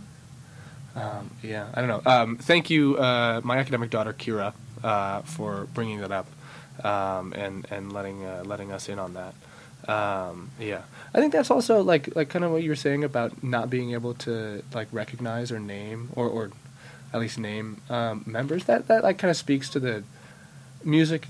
um, 0.96 1.04
Um, 1.04 1.32
yeah, 1.44 1.68
I 1.74 1.82
don't 1.82 1.88
know. 1.90 2.12
Um, 2.12 2.38
thank 2.38 2.70
you, 2.70 2.98
uh, 2.98 3.42
my 3.44 3.58
academic 3.58 3.90
daughter 3.92 4.14
Kira, 4.14 4.54
uh, 4.84 5.22
for 5.22 5.68
bringing 5.74 6.00
that 6.02 6.12
up 6.12 6.28
um, 6.84 7.34
and 7.34 7.68
and 7.70 7.94
letting 7.94 8.26
uh, 8.26 8.44
letting 8.46 8.72
us 8.72 8.90
in 8.90 9.00
on 9.00 9.14
that. 9.14 9.34
Um, 9.88 10.52
yeah, 10.60 10.82
I 11.14 11.20
think 11.20 11.34
that's 11.34 11.52
also 11.52 11.82
like 11.82 12.16
like 12.16 12.30
kind 12.30 12.44
of 12.44 12.52
what 12.52 12.64
you 12.64 12.70
were 12.70 12.76
saying 12.76 13.04
about 13.04 13.44
not 13.44 13.70
being 13.70 13.94
able 13.94 14.14
to 14.16 14.64
like 14.74 14.88
recognize 14.92 15.52
or 15.52 15.60
name 15.60 16.10
or 16.16 16.28
or 16.28 16.52
at 17.14 17.20
least 17.20 17.38
name 17.38 17.82
um, 17.90 18.24
members. 18.26 18.66
That 18.66 18.88
that 18.88 19.04
like 19.04 19.18
kind 19.18 19.30
of 19.32 19.38
speaks 19.38 19.70
to 19.70 19.80
the 19.80 20.04
music 20.84 21.28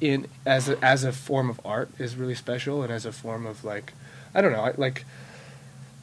in 0.00 0.26
as 0.44 0.68
a, 0.68 0.84
as 0.84 1.04
a 1.04 1.12
form 1.12 1.48
of 1.48 1.60
art 1.64 1.88
is 1.98 2.16
really 2.16 2.34
special 2.34 2.82
and 2.82 2.92
as 2.92 3.06
a 3.06 3.12
form 3.12 3.46
of 3.46 3.64
like 3.64 3.92
I 4.34 4.40
don't 4.40 4.52
know 4.52 4.62
I, 4.62 4.72
like 4.76 5.04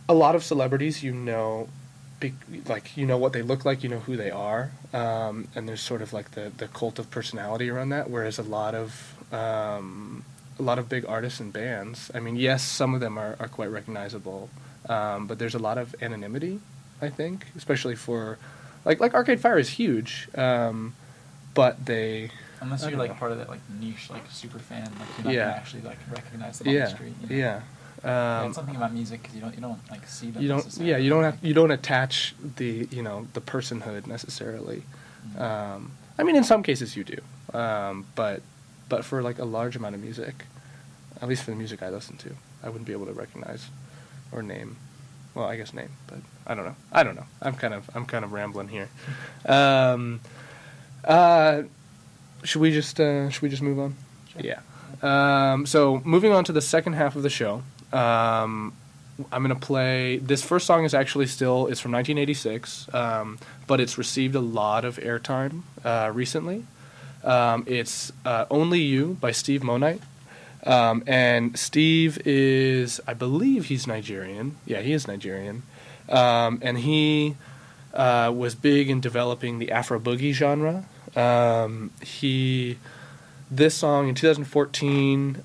a 0.07 0.13
lot 0.13 0.35
of 0.35 0.43
celebrities 0.43 1.03
you 1.03 1.11
know 1.13 1.69
be, 2.19 2.33
like 2.67 2.97
you 2.97 3.05
know 3.05 3.17
what 3.17 3.33
they 3.33 3.41
look 3.41 3.63
like 3.65 3.83
you 3.83 3.89
know 3.89 3.99
who 3.99 4.17
they 4.17 4.31
are 4.31 4.71
um, 4.93 5.47
and 5.55 5.67
there's 5.67 5.81
sort 5.81 6.01
of 6.01 6.11
like 6.13 6.31
the, 6.31 6.51
the 6.57 6.67
cult 6.67 6.99
of 6.99 7.09
personality 7.11 7.69
around 7.69 7.89
that 7.89 8.09
whereas 8.09 8.37
a 8.39 8.43
lot 8.43 8.75
of 8.75 9.15
um, 9.33 10.23
a 10.57 10.61
lot 10.61 10.77
of 10.79 10.89
big 10.89 11.05
artists 11.05 11.39
and 11.39 11.53
bands 11.53 12.11
I 12.13 12.19
mean 12.19 12.35
yes 12.35 12.63
some 12.63 12.93
of 12.93 12.99
them 12.99 13.17
are, 13.17 13.35
are 13.39 13.47
quite 13.47 13.67
recognizable 13.71 14.49
um, 14.89 15.27
but 15.27 15.39
there's 15.39 15.55
a 15.55 15.59
lot 15.59 15.77
of 15.77 15.95
anonymity 16.01 16.59
I 17.01 17.09
think 17.09 17.45
especially 17.55 17.95
for 17.95 18.37
like 18.85 18.99
like 18.99 19.13
Arcade 19.13 19.39
Fire 19.39 19.57
is 19.59 19.69
huge 19.69 20.27
um, 20.35 20.95
but 21.53 21.85
they 21.85 22.31
Unless 22.61 22.81
you're 22.89 22.97
like 22.99 23.11
know. 23.11 23.15
part 23.15 23.31
of 23.31 23.37
that 23.37 23.47
like 23.49 23.61
niche 23.79 24.09
like 24.09 24.23
super 24.29 24.59
fan, 24.59 24.83
like 24.99 25.07
you're 25.17 25.25
not 25.25 25.33
Yeah. 25.33 25.45
gonna 25.45 25.55
actually 25.57 25.81
like 25.83 25.97
recognize 26.11 26.59
them 26.59 26.67
on 26.67 26.73
yeah 26.73 26.85
the 26.85 26.89
street. 26.91 27.13
You 27.21 27.29
know? 27.29 27.35
yeah 27.35 27.45
Yeah, 27.55 27.61
um, 28.03 28.47
it's 28.47 28.55
something 28.55 28.75
about 28.75 28.93
music 28.93 29.21
because 29.21 29.35
you 29.35 29.41
don't 29.41 29.55
you 29.55 29.61
don't 29.61 29.79
like 29.91 30.07
see 30.07 30.31
them. 30.31 30.41
you 30.41 30.47
don't 30.47 30.77
yeah 30.77 30.97
you 30.97 31.09
don't 31.09 31.23
have 31.23 31.37
you 31.43 31.53
don't 31.53 31.71
attach 31.71 32.33
the 32.57 32.87
you 32.91 33.01
know 33.03 33.27
the 33.33 33.41
personhood 33.41 34.07
necessarily 34.07 34.83
Mhm. 35.35 35.41
um, 35.41 35.91
i 36.17 36.23
mean 36.23 36.35
in 36.37 36.43
some 36.45 36.63
cases 36.63 36.95
you 36.95 37.03
do 37.03 37.17
um, 37.57 38.05
but 38.15 38.41
but 38.87 39.03
for 39.03 39.21
like 39.21 39.37
a 39.37 39.43
large 39.45 39.75
amount 39.75 39.95
of 39.95 40.01
music 40.01 40.45
at 41.21 41.27
least 41.27 41.43
for 41.43 41.51
the 41.51 41.57
music 41.57 41.83
i 41.83 41.89
listen 41.89 42.15
to 42.17 42.29
i 42.63 42.67
wouldn't 42.69 42.85
be 42.87 42.93
able 42.93 43.05
to 43.05 43.11
recognize 43.13 43.67
or 44.31 44.41
name 44.41 44.77
well 45.35 45.45
i 45.45 45.57
guess 45.57 45.73
name 45.73 45.89
but 46.07 46.19
i 46.47 46.55
don't 46.55 46.63
know 46.65 46.75
i 46.93 47.03
don't 47.03 47.15
know 47.17 47.25
i'm 47.41 47.53
kind 47.55 47.73
of 47.73 47.89
i'm 47.93 48.05
kind 48.05 48.23
of 48.23 48.31
rambling 48.31 48.69
here 48.69 48.87
um, 49.45 50.21
uh, 51.03 51.63
should 52.43 52.61
we 52.61 52.71
just 52.71 52.99
uh, 52.99 53.29
should 53.29 53.41
we 53.41 53.49
just 53.49 53.61
move 53.61 53.79
on 53.79 53.95
Sure. 54.31 54.41
yeah 54.41 54.59
um, 55.01 55.65
so 55.65 56.01
moving 56.05 56.31
on 56.31 56.43
to 56.45 56.51
the 56.53 56.61
second 56.61 56.93
half 56.93 57.15
of 57.17 57.23
the 57.23 57.29
show 57.29 57.61
um, 57.91 58.73
I'm 59.31 59.41
gonna 59.41 59.55
play. 59.55 60.17
This 60.17 60.43
first 60.43 60.65
song 60.65 60.85
is 60.85 60.93
actually 60.93 61.27
still 61.27 61.67
it's 61.67 61.79
from 61.79 61.91
1986, 61.91 62.93
um, 62.93 63.39
but 63.67 63.79
it's 63.79 63.97
received 63.97 64.35
a 64.35 64.39
lot 64.39 64.85
of 64.85 64.97
airtime 64.97 65.63
uh, 65.83 66.11
recently. 66.13 66.65
Um, 67.23 67.63
it's 67.67 68.11
uh, 68.25 68.45
"Only 68.49 68.79
You" 68.79 69.17
by 69.19 69.31
Steve 69.31 69.61
Monite, 69.61 70.01
um, 70.65 71.03
and 71.05 71.57
Steve 71.57 72.19
is, 72.25 73.01
I 73.07 73.13
believe, 73.13 73.65
he's 73.65 73.87
Nigerian. 73.87 74.57
Yeah, 74.65 74.81
he 74.81 74.93
is 74.93 75.07
Nigerian, 75.07 75.63
um, 76.07 76.59
and 76.61 76.79
he 76.79 77.35
uh, 77.93 78.31
was 78.33 78.55
big 78.55 78.89
in 78.89 79.01
developing 79.01 79.59
the 79.59 79.71
Afro 79.71 79.99
boogie 79.99 80.33
genre. 80.33 80.85
Um, 81.15 81.91
he 82.01 82.77
this 83.51 83.75
song 83.75 84.07
in 84.07 84.15
2014. 84.15 85.43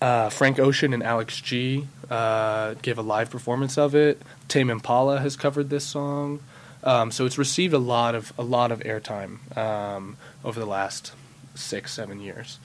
Uh, 0.00 0.30
Frank 0.30 0.58
Ocean 0.58 0.94
and 0.94 1.02
Alex 1.02 1.40
G 1.42 1.86
uh, 2.08 2.72
gave 2.80 2.96
a 2.96 3.02
live 3.02 3.28
performance 3.28 3.76
of 3.76 3.94
it. 3.94 4.22
Tame 4.48 4.70
Impala 4.70 5.20
has 5.20 5.36
covered 5.36 5.68
this 5.68 5.84
song, 5.84 6.40
um, 6.82 7.10
so 7.10 7.26
it's 7.26 7.36
received 7.36 7.74
a 7.74 7.78
lot 7.78 8.14
of 8.14 8.32
a 8.38 8.42
lot 8.42 8.72
of 8.72 8.80
airtime 8.80 9.54
um, 9.58 10.16
over 10.42 10.58
the 10.58 10.64
last 10.64 11.12
six 11.54 11.92
seven 11.92 12.18
years, 12.18 12.58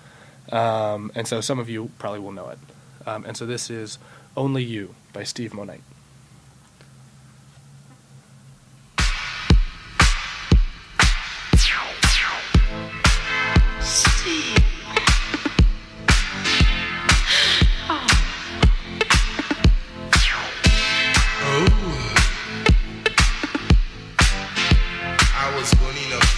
um, 0.54 1.12
and 1.14 1.28
so 1.28 1.42
some 1.42 1.60
of 1.60 1.70
you 1.70 1.92
probably 2.00 2.20
will 2.20 2.32
know 2.32 2.48
it. 2.48 2.60
Um, 3.06 3.26
and 3.26 3.36
so 3.36 3.46
this 3.46 3.70
is 3.70 4.00
"Only 4.38 4.64
You" 4.64 4.96
by 5.12 5.24
Steve 5.24 5.52
Monite. 5.52 5.82
I 14.28 14.65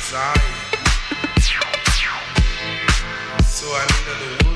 desire. 0.08 0.34
So 3.44 3.68
I 3.74 3.84
needed 3.92 4.24
a 4.24 4.46
woman 4.46 4.47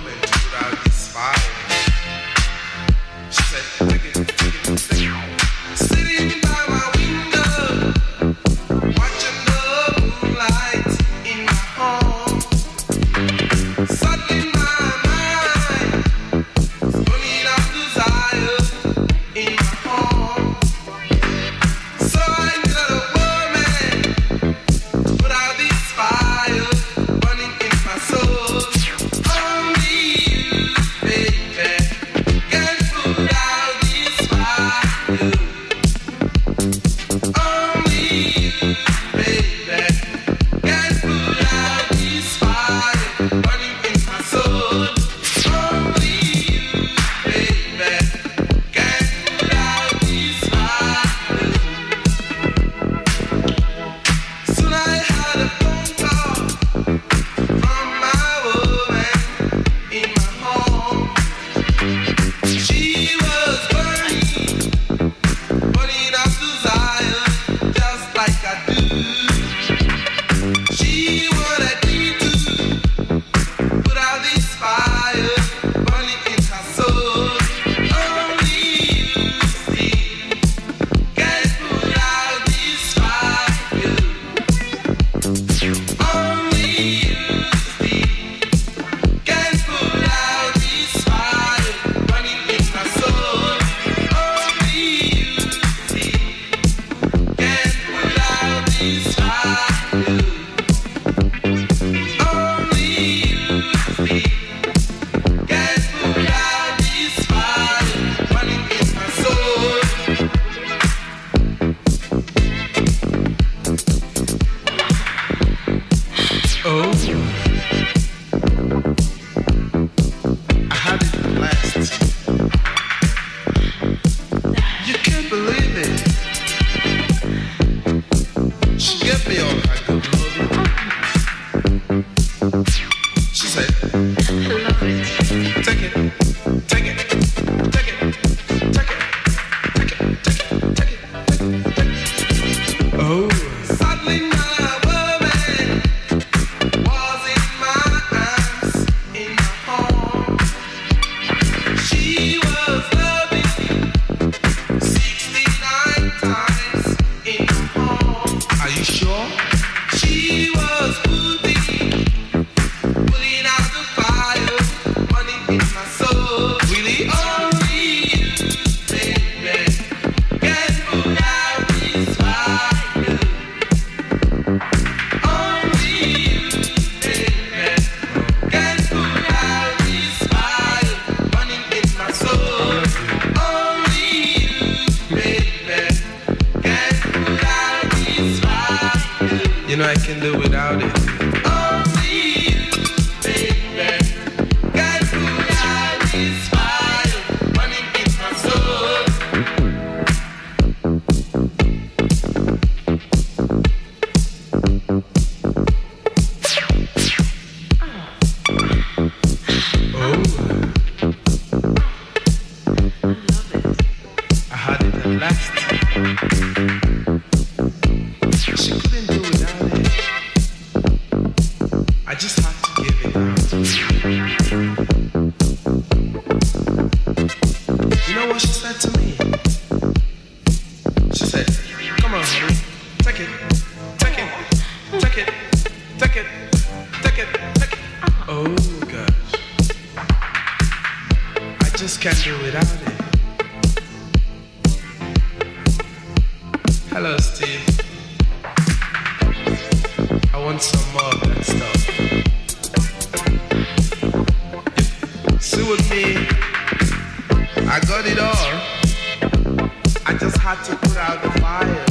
had 260.41 260.63
to 260.63 260.75
put 260.75 260.97
out 260.97 261.21
the 261.21 261.39
fire. 261.39 261.90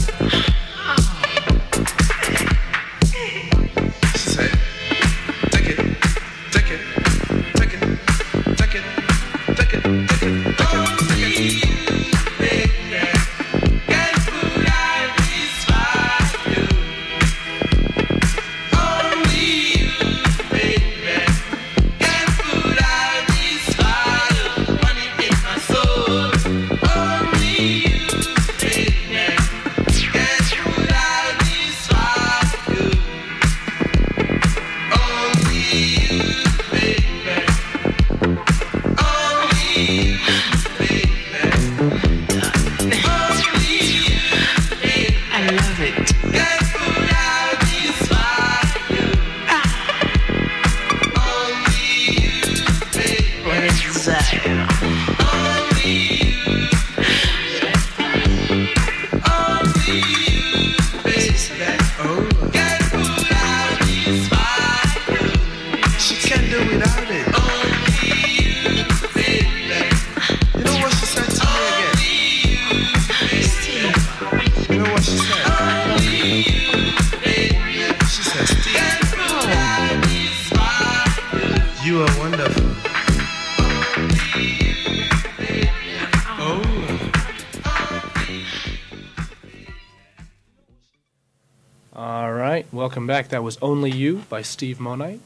That 93.31 93.43
was 93.45 93.59
Only 93.62 93.91
You 93.91 94.24
by 94.28 94.43
Steve 94.43 94.78
Monite. 94.78 95.20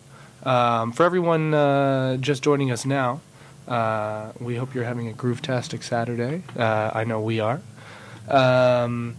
Um, 0.45 0.93
for 0.93 1.05
everyone 1.05 1.55
uh, 1.55 2.17
just 2.19 2.43
joining 2.43 2.71
us 2.71 2.85
now, 2.85 3.21
uh, 3.67 4.33
we 4.39 4.57
hope 4.57 4.75
you're 4.75 4.85
having 4.85 5.09
a 5.09 5.13
groove-tastic 5.15 5.83
Saturday. 5.83 6.43
Uh, 6.57 6.91
I 6.93 7.05
know 7.05 7.21
we 7.21 7.41
are. 7.41 7.63
Um, 8.29 9.17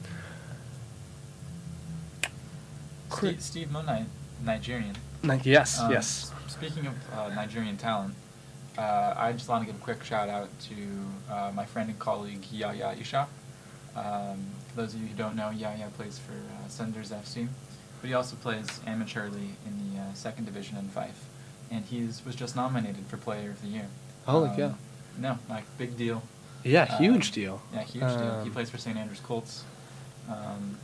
Steve, 3.10 3.42
Steve 3.42 3.68
Monite, 3.70 4.06
Nigerian. 4.44 4.96
Ni- 5.24 5.40
yes, 5.44 5.80
Um, 5.80 5.92
yes. 5.92 6.32
Speaking 6.48 6.86
of 6.86 6.94
uh, 7.18 7.30
Nigerian 7.34 7.78
talent, 7.78 8.14
uh, 8.78 9.14
I 9.18 9.32
just 9.34 9.50
want 9.50 9.64
to 9.64 9.66
give 9.72 9.82
a 9.82 9.84
quick 9.84 10.04
shout 10.04 10.30
out 10.30 10.50
to 10.70 10.76
uh, 11.34 11.52
my 11.56 11.66
friend 11.66 11.90
and 11.90 11.98
colleague 11.98 12.46
Yaya 12.52 12.94
Isha. 13.00 13.28
Um, 13.96 14.46
for 14.70 14.76
those 14.82 14.94
of 14.94 15.02
you 15.02 15.08
who 15.08 15.16
don't 15.16 15.36
know, 15.36 15.50
Yaya 15.50 15.88
plays 15.98 16.20
for 16.20 16.34
uh, 16.34 16.68
Senders 16.68 17.10
FC, 17.12 17.48
but 18.06 18.10
he 18.10 18.14
also 18.14 18.36
plays 18.36 18.68
amateurly 18.86 19.56
in 19.66 19.74
the 19.96 20.00
uh, 20.00 20.14
second 20.14 20.46
division 20.46 20.78
in 20.78 20.88
Fife, 20.90 21.26
and 21.72 21.84
he 21.86 22.04
was 22.24 22.36
just 22.36 22.56
nominated 22.56 23.04
for 23.08 23.18
Player 23.18 23.50
of 23.50 23.60
the 23.64 23.68
Year. 23.68 23.88
Holy 24.28 24.50
Um, 24.50 24.56
cow. 24.56 24.76
No, 25.18 25.40
like 25.50 25.64
big 25.80 25.98
deal. 25.98 26.22
Yeah, 26.64 26.84
Um, 26.84 27.04
huge 27.04 27.32
deal. 27.32 27.64
Yeah, 27.74 27.82
huge 27.82 28.04
deal. 28.04 28.42
He 28.44 28.50
Um, 28.50 28.52
plays 28.52 28.70
for 28.70 28.78
St. 28.78 28.96
Andrews 28.96 29.22
Colts. 29.24 29.64
Um, 30.30 30.78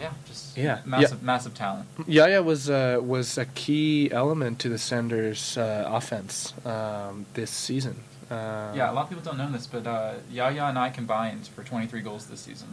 yeah, 0.00 0.12
just 0.26 0.56
Yeah, 0.56 0.78
massive, 0.86 1.18
yeah. 1.20 1.26
massive 1.26 1.52
talent. 1.54 1.86
Yaya 2.06 2.42
was 2.42 2.70
uh, 2.70 2.98
was 3.02 3.36
a 3.36 3.44
key 3.44 4.10
element 4.10 4.58
to 4.60 4.70
the 4.70 4.78
Senders 4.78 5.58
uh, 5.58 5.84
offense 5.86 6.54
um, 6.64 7.26
this 7.34 7.50
season. 7.50 7.96
Uh, 8.30 8.72
Yeah, 8.74 8.90
a 8.90 8.94
lot 8.94 9.02
of 9.04 9.08
people 9.10 9.22
don't 9.24 9.36
know 9.36 9.50
this, 9.52 9.66
but 9.66 9.86
uh, 9.86 10.14
Yaya 10.30 10.64
and 10.64 10.78
I 10.78 10.88
combined 10.88 11.46
for 11.48 11.62
23 11.62 12.00
goals 12.00 12.26
this 12.26 12.40
season. 12.40 12.68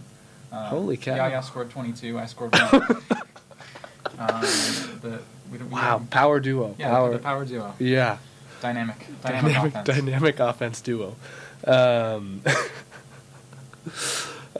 Um, 0.51 0.65
Holy 0.67 0.97
cow. 0.97 1.15
Yaya 1.15 1.41
scored 1.41 1.71
22, 1.71 2.19
I 2.19 2.25
scored 2.27 2.53
one. 2.71 3.01
Um, 4.29 4.99
the, 5.01 5.19
we, 5.51 5.57
Wow, 5.59 6.01
power 6.09 6.39
duo. 6.39 6.75
Yeah, 6.77 6.89
power. 6.89 7.11
the 7.11 7.19
power 7.19 7.45
duo. 7.45 7.73
Yeah. 7.79 8.17
Dynamic. 8.61 9.05
Dynamic, 9.21 9.53
dynamic, 9.53 9.75
offense. 9.75 9.87
dynamic 9.87 10.39
offense 10.39 10.81
duo. 10.81 11.15
Um, 11.65 12.41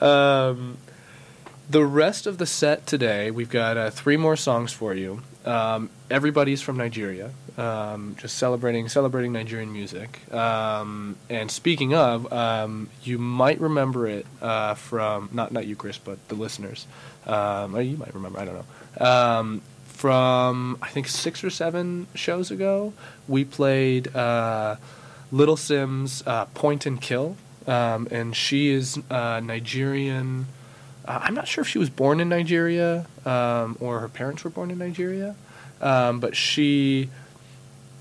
um, 0.00 0.78
the 1.68 1.84
rest 1.84 2.26
of 2.26 2.38
the 2.38 2.46
set 2.46 2.86
today, 2.86 3.30
we've 3.30 3.48
got 3.50 3.76
uh, 3.76 3.90
three 3.90 4.16
more 4.16 4.36
songs 4.36 4.72
for 4.72 4.94
you. 4.94 5.22
Um, 5.44 5.90
everybody's 6.10 6.62
from 6.62 6.76
Nigeria, 6.76 7.30
um, 7.58 8.16
just 8.18 8.36
celebrating 8.38 8.88
celebrating 8.88 9.32
Nigerian 9.32 9.72
music. 9.72 10.32
Um, 10.32 11.16
and 11.28 11.50
speaking 11.50 11.94
of, 11.94 12.30
um, 12.32 12.88
you 13.02 13.18
might 13.18 13.60
remember 13.60 14.06
it 14.06 14.26
uh, 14.40 14.74
from 14.74 15.28
not 15.32 15.52
not 15.52 15.66
you, 15.66 15.76
Chris, 15.76 15.98
but 15.98 16.26
the 16.28 16.34
listeners. 16.34 16.86
Um, 17.26 17.74
or 17.74 17.82
you 17.82 17.96
might 17.96 18.14
remember. 18.14 18.38
I 18.38 18.44
don't 18.44 18.54
know. 18.54 18.66
Um, 19.00 19.62
from 20.04 20.76
I 20.82 20.88
think 20.88 21.08
six 21.08 21.42
or 21.42 21.50
seven 21.50 22.08
shows 22.14 22.50
ago, 22.50 22.92
we 23.26 23.44
played 23.44 24.14
uh, 24.14 24.76
Little 25.32 25.56
Simz 25.56 26.22
uh, 26.26 26.44
Point 26.46 26.84
and 26.84 27.00
Kill, 27.00 27.36
um, 27.66 28.08
and 28.10 28.36
she 28.36 28.70
is 28.70 28.98
uh, 29.10 29.40
Nigerian. 29.40 30.46
Uh, 31.06 31.20
I'm 31.22 31.34
not 31.34 31.48
sure 31.48 31.62
if 31.62 31.68
she 31.68 31.78
was 31.78 31.90
born 31.90 32.20
in 32.20 32.28
Nigeria 32.28 33.06
um, 33.24 33.76
or 33.80 34.00
her 34.00 34.08
parents 34.08 34.44
were 34.44 34.50
born 34.50 34.70
in 34.70 34.78
Nigeria, 34.78 35.36
um, 35.80 36.20
but 36.20 36.36
she. 36.36 37.08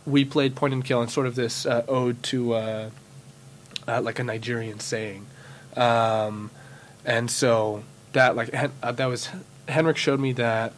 We 0.05 0.25
played 0.25 0.55
Point 0.55 0.73
and 0.73 0.83
Kill 0.83 1.01
and 1.01 1.09
sort 1.09 1.27
of 1.27 1.35
this 1.35 1.65
uh, 1.65 1.85
ode 1.87 2.21
to 2.23 2.91
like 3.87 4.19
a 4.19 4.23
Nigerian 4.25 4.81
saying, 4.81 5.25
um, 5.77 6.51
and 7.05 7.31
so 7.31 7.83
that 8.11 8.35
like 8.35 8.51
that 8.81 9.05
was 9.05 9.29
Henrik 9.69 9.95
showed 9.95 10.19
me 10.19 10.33
that. 10.33 10.73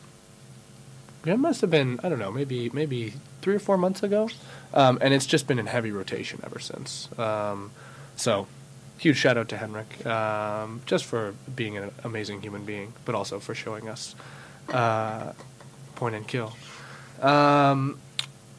It 1.25 1.37
must 1.37 1.61
have 1.61 1.71
been 1.71 1.99
I 2.03 2.09
don't 2.09 2.19
know 2.19 2.31
maybe 2.31 2.69
maybe 2.69 3.13
three 3.41 3.55
or 3.55 3.59
four 3.59 3.77
months 3.77 4.03
ago, 4.03 4.29
um, 4.73 4.97
and 5.01 5.13
it's 5.13 5.25
just 5.25 5.47
been 5.47 5.59
in 5.59 5.67
heavy 5.67 5.91
rotation 5.91 6.39
ever 6.43 6.59
since. 6.59 7.09
Um, 7.17 7.71
so, 8.15 8.47
huge 8.97 9.17
shout 9.17 9.37
out 9.37 9.49
to 9.49 9.57
Henrik, 9.57 10.05
um, 10.05 10.81
just 10.85 11.05
for 11.05 11.33
being 11.55 11.77
an 11.77 11.91
amazing 12.03 12.41
human 12.41 12.65
being, 12.65 12.93
but 13.05 13.15
also 13.15 13.39
for 13.39 13.53
showing 13.53 13.89
us 13.89 14.15
uh, 14.69 15.33
Point 15.95 16.15
and 16.15 16.27
Kill. 16.27 16.53
Um, 17.21 17.99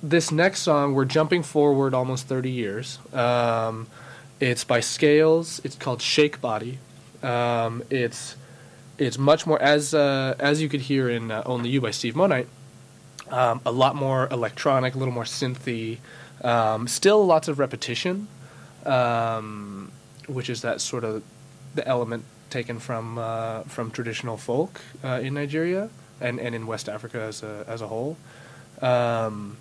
this 0.03 0.31
next 0.31 0.61
song, 0.61 0.95
we're 0.95 1.05
jumping 1.05 1.43
forward 1.43 1.95
almost 1.95 2.27
30 2.27 2.51
years. 2.51 2.99
Um, 3.13 3.87
it's 4.41 4.65
by 4.65 4.81
Skales. 4.81 5.65
It's 5.65 5.77
called 5.77 6.03
Shake 6.03 6.41
Body. 6.41 6.79
Um, 7.23 7.83
it's 7.91 8.37
it's 8.99 9.19
much 9.19 9.47
more 9.47 9.61
as 9.61 9.95
uh, 9.95 10.35
as 10.39 10.63
you 10.63 10.69
could 10.69 10.81
hear 10.83 11.09
in 11.09 11.31
uh, 11.31 11.43
Only 11.47 11.71
You 11.71 11.81
by 11.81 11.91
Steve 11.91 12.15
Monite. 12.15 12.47
Um, 13.31 13.61
a 13.67 13.73
lot 13.73 13.97
more 13.97 14.29
electronic, 14.31 14.95
a 14.95 14.99
little 14.99 15.15
more 15.15 15.25
synthy. 15.25 15.99
Um, 16.45 16.87
still 16.87 17.27
lots 17.27 17.49
of 17.49 17.59
repetition, 17.59 18.29
um, 18.85 19.91
which 20.29 20.49
is 20.49 20.63
that 20.63 20.81
sort 20.81 21.05
of 21.05 21.23
the 21.75 21.87
element 21.87 22.25
taken 22.51 22.79
from 22.79 23.19
uh, 23.19 23.63
from 23.63 23.91
traditional 23.91 24.37
folk 24.37 24.81
uh, 25.05 25.21
in 25.23 25.35
Nigeria 25.35 25.91
and, 26.21 26.39
and 26.41 26.55
in 26.55 26.67
West 26.67 26.89
Africa 26.89 27.21
as 27.21 27.43
a 27.43 27.65
as 27.69 27.83
a 27.83 27.89
whole. 27.89 28.17
Um, 28.81 29.57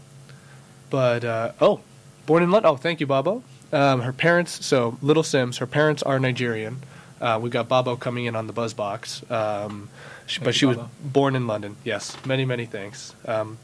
but 0.90 1.24
uh, 1.24 1.52
oh, 1.60 1.82
born 2.26 2.44
in 2.44 2.52
London. 2.52 2.72
Oh, 2.72 2.78
thank 2.78 3.00
you, 3.00 3.08
Babo. 3.08 3.44
Um, 3.74 4.02
her 4.02 4.14
parents. 4.14 4.66
So 4.66 4.98
Little 5.02 5.24
Simz. 5.24 5.58
Her 5.58 5.68
parents 5.68 6.04
are 6.04 6.20
Nigerian. 6.20 6.82
Uh, 7.22 7.40
we 7.42 7.50
got 7.50 7.68
Babo 7.68 7.96
coming 7.96 8.26
in 8.26 8.36
on 8.36 8.48
the 8.48 8.54
buzz 8.54 8.74
box. 8.74 9.24
Um, 9.32 9.90
she, 10.26 10.40
but 10.40 10.46
Thank 10.46 10.56
she 10.56 10.66
you, 10.66 10.70
was 10.70 10.78
born 11.04 11.36
in 11.36 11.48
London. 11.48 11.76
Yes, 11.84 12.18
many 12.26 12.46
many 12.46 12.66
thanks. 12.66 13.16
Um, 13.26 13.58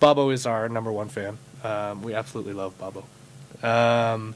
Babo 0.00 0.30
is 0.30 0.46
our 0.46 0.68
number 0.68 0.92
one 0.92 1.08
fan. 1.08 1.38
Um, 1.64 2.02
we 2.02 2.14
absolutely 2.14 2.52
love 2.52 2.74
Babo. 2.78 3.04
Um, 3.62 4.34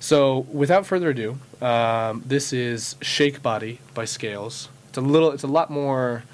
so 0.00 0.40
without 0.52 0.86
further 0.86 1.10
ado, 1.10 1.38
um, 1.60 2.22
this 2.26 2.52
is 2.52 2.96
Shake 3.00 3.42
Body 3.42 3.80
by 3.94 4.04
Skales. 4.04 4.68
It's 4.88 4.98
a 4.98 5.00
little. 5.00 5.30
It's 5.32 5.42
a 5.44 5.48
lot 5.48 5.70
more 5.70 6.24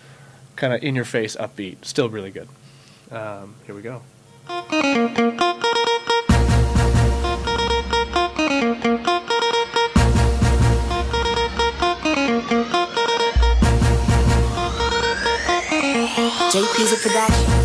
kind 0.56 0.72
of 0.72 0.82
in 0.82 0.94
your 0.94 1.04
face, 1.04 1.36
upbeat. 1.36 1.84
Still 1.84 2.08
really 2.08 2.30
good. 2.30 2.48
Um, 3.10 3.54
here 3.66 3.74
we 3.74 3.82
go. 3.82 4.02
JP's 16.54 16.92
a 16.92 16.96
production. 17.02 17.64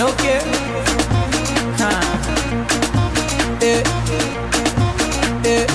Okay. 0.00 0.40
Huh. 1.76 2.00
Hey. 3.60 3.82
Hey. 5.44 5.66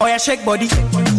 Oh 0.00 0.06
yeah, 0.06 0.16
shake 0.16 0.42
body. 0.42 0.68
Shake 0.68 0.90
body. 0.90 1.09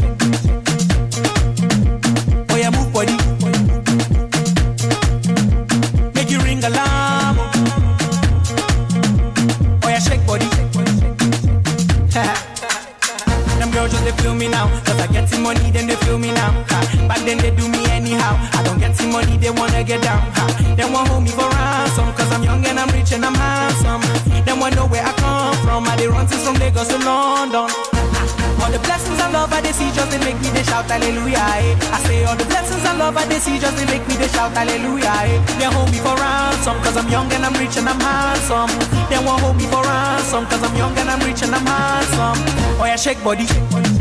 Feel 14.22 14.36
me 14.36 14.48
now. 14.48 14.68
Cause 14.86 15.00
I 15.00 15.08
get 15.08 15.28
some 15.28 15.44
money, 15.44 15.72
then 15.72 15.88
they 15.88 15.96
feel 16.06 16.18
me 16.18 16.32
now. 16.32 16.52
Ha. 16.70 16.80
Back 17.10 17.22
then 17.26 17.38
they 17.38 17.52
do 17.52 17.68
me 17.68 17.82
anyhow. 17.90 18.38
I 18.54 18.64
don't 18.64 18.80
get 18.80 18.96
some 18.96 19.12
money, 19.12 19.38
they 19.38 19.50
wanna 19.50 19.84
get 19.84 20.02
down. 20.02 20.22
Ha. 20.38 20.46
They 20.78 20.86
want 20.86 21.10
hold 21.10 21.24
me 21.24 21.30
for 21.30 21.50
ransom. 21.50 22.14
Cause 22.14 22.32
I'm 22.32 22.44
young 22.44 22.66
and 22.66 22.80
I'm 22.80 22.90
rich 22.90 23.12
and 23.12 23.26
I'm 23.26 23.36
handsome. 23.36 24.02
They 24.46 24.54
want 24.54 24.76
know 24.76 24.88
where 24.88 25.04
I 25.04 25.14
come 25.24 25.56
from. 25.66 25.88
I 25.88 25.96
they 25.98 26.08
run 26.08 26.28
things 26.28 26.44
from 26.46 26.56
Lagos 26.56 26.88
to 26.90 26.98
London. 26.98 27.70
All 28.62 28.70
the 28.70 28.78
blessings 28.86 29.20
and 29.20 29.34
love 29.34 29.52
I 29.52 29.60
they 29.62 29.74
see 29.74 29.90
just 29.92 30.12
they 30.12 30.20
make 30.22 30.38
me 30.42 30.50
they 30.54 30.64
shout 30.64 30.86
hallelujah. 30.86 31.42
Eh. 31.66 31.74
I 31.96 31.98
say 32.06 32.24
all 32.26 32.38
the 32.38 32.46
blessings 32.46 32.86
and 32.86 33.00
love 33.00 33.18
I 33.18 33.26
they 33.26 33.40
see 33.40 33.58
just 33.58 33.76
they 33.76 33.86
make 33.90 34.06
me 34.08 34.16
they 34.22 34.30
shout 34.30 34.54
hallelujah. 34.54 35.10
Eh. 35.26 35.42
They 35.58 35.66
hold 35.66 35.90
me 35.90 35.98
for 35.98 36.14
ransom 36.14 36.78
cause 36.86 36.96
I'm 36.96 37.10
young 37.10 37.26
and 37.34 37.44
I'm 37.44 37.58
rich 37.58 37.78
and 37.78 37.90
I'm 37.90 38.00
handsome. 38.00 38.70
They 39.10 39.18
want 39.26 39.42
hold 39.42 39.58
me 39.58 39.66
for 39.66 39.82
ransom 39.82 40.46
cause 40.46 40.62
I'm 40.62 40.76
young 40.78 40.94
and 40.94 41.10
I'm 41.10 41.20
rich 41.26 41.42
and 41.42 41.56
I'm 41.58 41.66
handsome. 41.66 42.38
Oh 42.78 42.86
yeah, 42.86 42.98
shake 42.98 43.24
body. 43.24 43.46
Oh 43.74 44.01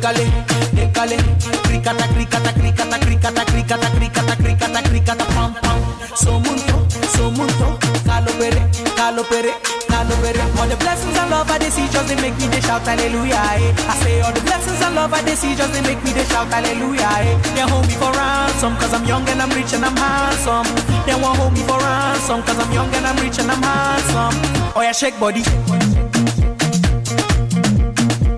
décalé, 0.00 0.26
décalé, 0.72 1.16
cricata, 1.62 2.08
cricata, 2.08 2.52
cricata, 2.54 2.98
cricata, 2.98 3.44
cricata, 3.44 3.86
cricata, 3.92 4.36
cricata, 4.36 4.82
cricata, 4.82 5.24
pam, 5.34 5.54
pam. 5.60 5.78
Somunto, 6.14 6.86
somunto, 7.14 7.78
calopere, 8.06 8.66
calopere, 8.96 9.52
calopere. 9.88 10.40
All 10.58 10.68
the 10.68 10.76
blessings 10.76 11.18
and 11.18 11.30
love 11.30 11.50
I 11.50 11.58
they 11.58 11.68
see 11.68 11.86
just 11.92 12.08
they 12.08 12.16
make 12.16 12.36
me 12.38 12.48
they 12.48 12.60
shout 12.62 12.80
hallelujah. 12.86 13.36
Eh. 13.60 13.74
I 13.88 13.94
say 14.00 14.20
all 14.22 14.32
the 14.32 14.40
blessings 14.40 14.80
and 14.80 14.94
love 14.94 15.12
I 15.12 15.20
they 15.20 15.34
see 15.34 15.54
just 15.54 15.72
they 15.74 15.82
make 15.82 16.02
me 16.02 16.12
they 16.12 16.24
shout 16.24 16.48
hallelujah. 16.48 17.04
Eh. 17.20 17.36
They 17.54 17.60
hold 17.68 17.86
me 17.86 17.92
for 17.94 18.10
ransom 18.12 18.76
cause 18.76 18.94
I'm 18.94 19.04
young 19.04 19.28
and 19.28 19.42
I'm 19.42 19.50
rich 19.50 19.74
and 19.74 19.84
I'm 19.84 19.96
handsome. 19.96 20.64
They 21.04 21.14
won't 21.14 21.36
hold 21.36 21.52
me 21.52 21.60
for 21.68 21.76
ransom 21.76 22.42
cause 22.42 22.58
I'm 22.58 22.72
young 22.72 22.88
and 22.94 23.06
I'm 23.06 23.16
rich 23.20 23.38
and 23.38 23.52
I'm 23.52 23.62
handsome. 23.62 24.32
Oh 24.74 24.80
yeah, 24.80 24.92
shake 24.92 25.20
body. 25.20 25.44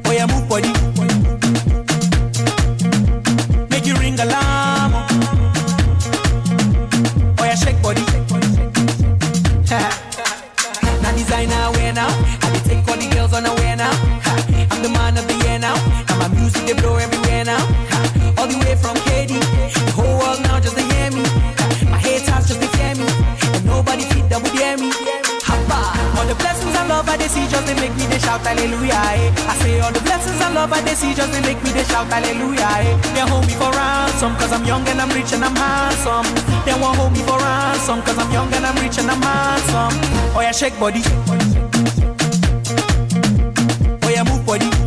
Oh 0.07 0.11
yeah, 0.11 0.27
move 0.27 0.49
body. 0.49 0.82
I'm 34.63 34.69
young 34.69 34.87
and 34.87 35.01
I'm 35.01 35.09
rich 35.11 35.33
and 35.33 35.45
I'm 35.45 35.57
handsome. 35.57 36.35
They 36.65 36.73
won't 36.81 36.97
hold 36.97 37.13
me 37.13 37.19
for 37.23 37.37
ransom 37.37 38.01
cause 38.03 38.17
I'm 38.17 38.31
young 38.31 38.55
and 38.55 38.65
I'm 38.65 38.77
rich 38.77 38.97
and 38.97 39.11
I'm 39.11 39.21
handsome. 39.21 39.99
Oh 40.37 40.41
yeah, 40.41 40.53
shake 40.53 40.79
body. 40.79 41.03
Oh 44.05 44.09
yeah, 44.09 44.23
move 44.23 44.47
body. 44.47 44.82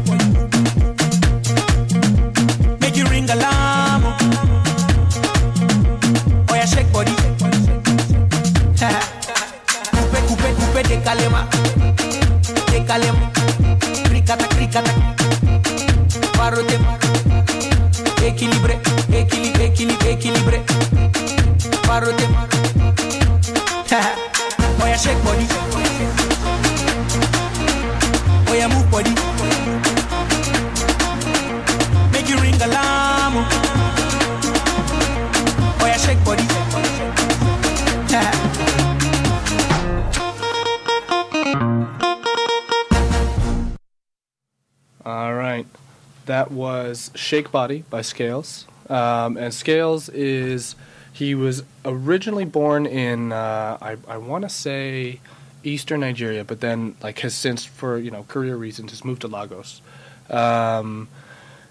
That 46.46 46.52
was 46.52 47.10
Shake 47.16 47.52
Body 47.52 47.86
by 47.90 48.02
Skales. 48.02 48.66
Um, 48.88 49.36
and 49.36 49.52
Skales 49.52 50.12
is, 50.14 50.76
he 51.12 51.34
was 51.34 51.64
originally 51.84 52.46
born 52.46 52.86
in, 52.86 53.32
uh, 53.32 53.80
I, 53.82 53.98
I 54.08 54.18
want 54.18 54.44
to 54.44 54.50
say 54.50 55.22
eastern 55.64 56.02
Nigeria, 56.02 56.44
but 56.44 56.62
then 56.62 56.98
like 57.02 57.18
has 57.22 57.34
since, 57.34 57.66
for, 57.66 57.98
you 57.98 58.12
know, 58.12 58.22
career 58.28 58.56
reasons, 58.56 58.92
has 58.92 59.04
moved 59.04 59.22
to 59.22 59.28
Lagos. 59.28 59.82
Um, 60.30 61.08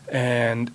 and 0.08 0.72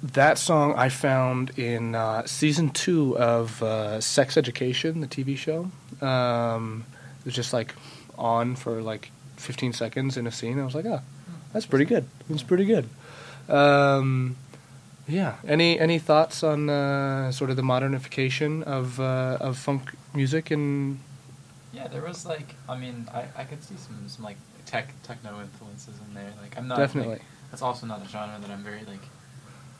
that 0.00 0.38
song 0.38 0.74
I 0.76 0.88
found 0.88 1.58
in 1.58 1.96
uh, 1.96 2.26
season 2.26 2.70
two 2.70 3.18
of 3.18 3.60
uh, 3.64 4.00
Sex 4.00 4.36
Education, 4.36 5.00
the 5.00 5.08
TV 5.08 5.36
show. 5.36 5.72
Um, 6.00 6.84
it 7.18 7.24
was 7.24 7.34
just 7.34 7.52
like 7.52 7.74
on 8.16 8.54
for 8.54 8.80
like 8.80 9.10
15 9.38 9.72
seconds 9.72 10.16
in 10.16 10.28
a 10.28 10.30
scene. 10.30 10.60
I 10.60 10.64
was 10.64 10.76
like, 10.76 10.86
oh, 10.86 11.00
that's 11.52 11.66
pretty 11.66 11.84
good. 11.84 12.06
That's 12.28 12.44
pretty 12.44 12.64
good. 12.64 12.88
Um, 13.50 14.36
yeah. 15.08 15.36
Any 15.46 15.78
any 15.80 15.98
thoughts 15.98 16.42
on 16.42 16.70
uh, 16.70 17.32
sort 17.32 17.50
of 17.50 17.56
the 17.56 17.62
modernification 17.62 18.62
of 18.62 19.00
uh, 19.00 19.38
of 19.40 19.58
funk 19.58 19.92
music 20.14 20.50
and 20.50 20.98
Yeah, 21.72 21.88
there 21.88 22.02
was 22.02 22.26
like, 22.26 22.54
I 22.68 22.76
mean, 22.76 23.08
I, 23.12 23.24
I 23.42 23.44
could 23.44 23.62
see 23.62 23.76
some, 23.76 24.08
some 24.08 24.24
like 24.24 24.36
tech 24.66 24.92
techno 25.02 25.40
influences 25.40 25.94
in 26.06 26.14
there. 26.14 26.32
Like, 26.42 26.56
I'm 26.58 26.68
not 26.68 26.78
Definitely. 26.78 27.14
Like, 27.14 27.22
that's 27.50 27.62
also 27.62 27.86
not 27.86 28.02
a 28.04 28.08
genre 28.08 28.38
that 28.40 28.50
I'm 28.50 28.62
very 28.62 28.84
like 28.84 29.04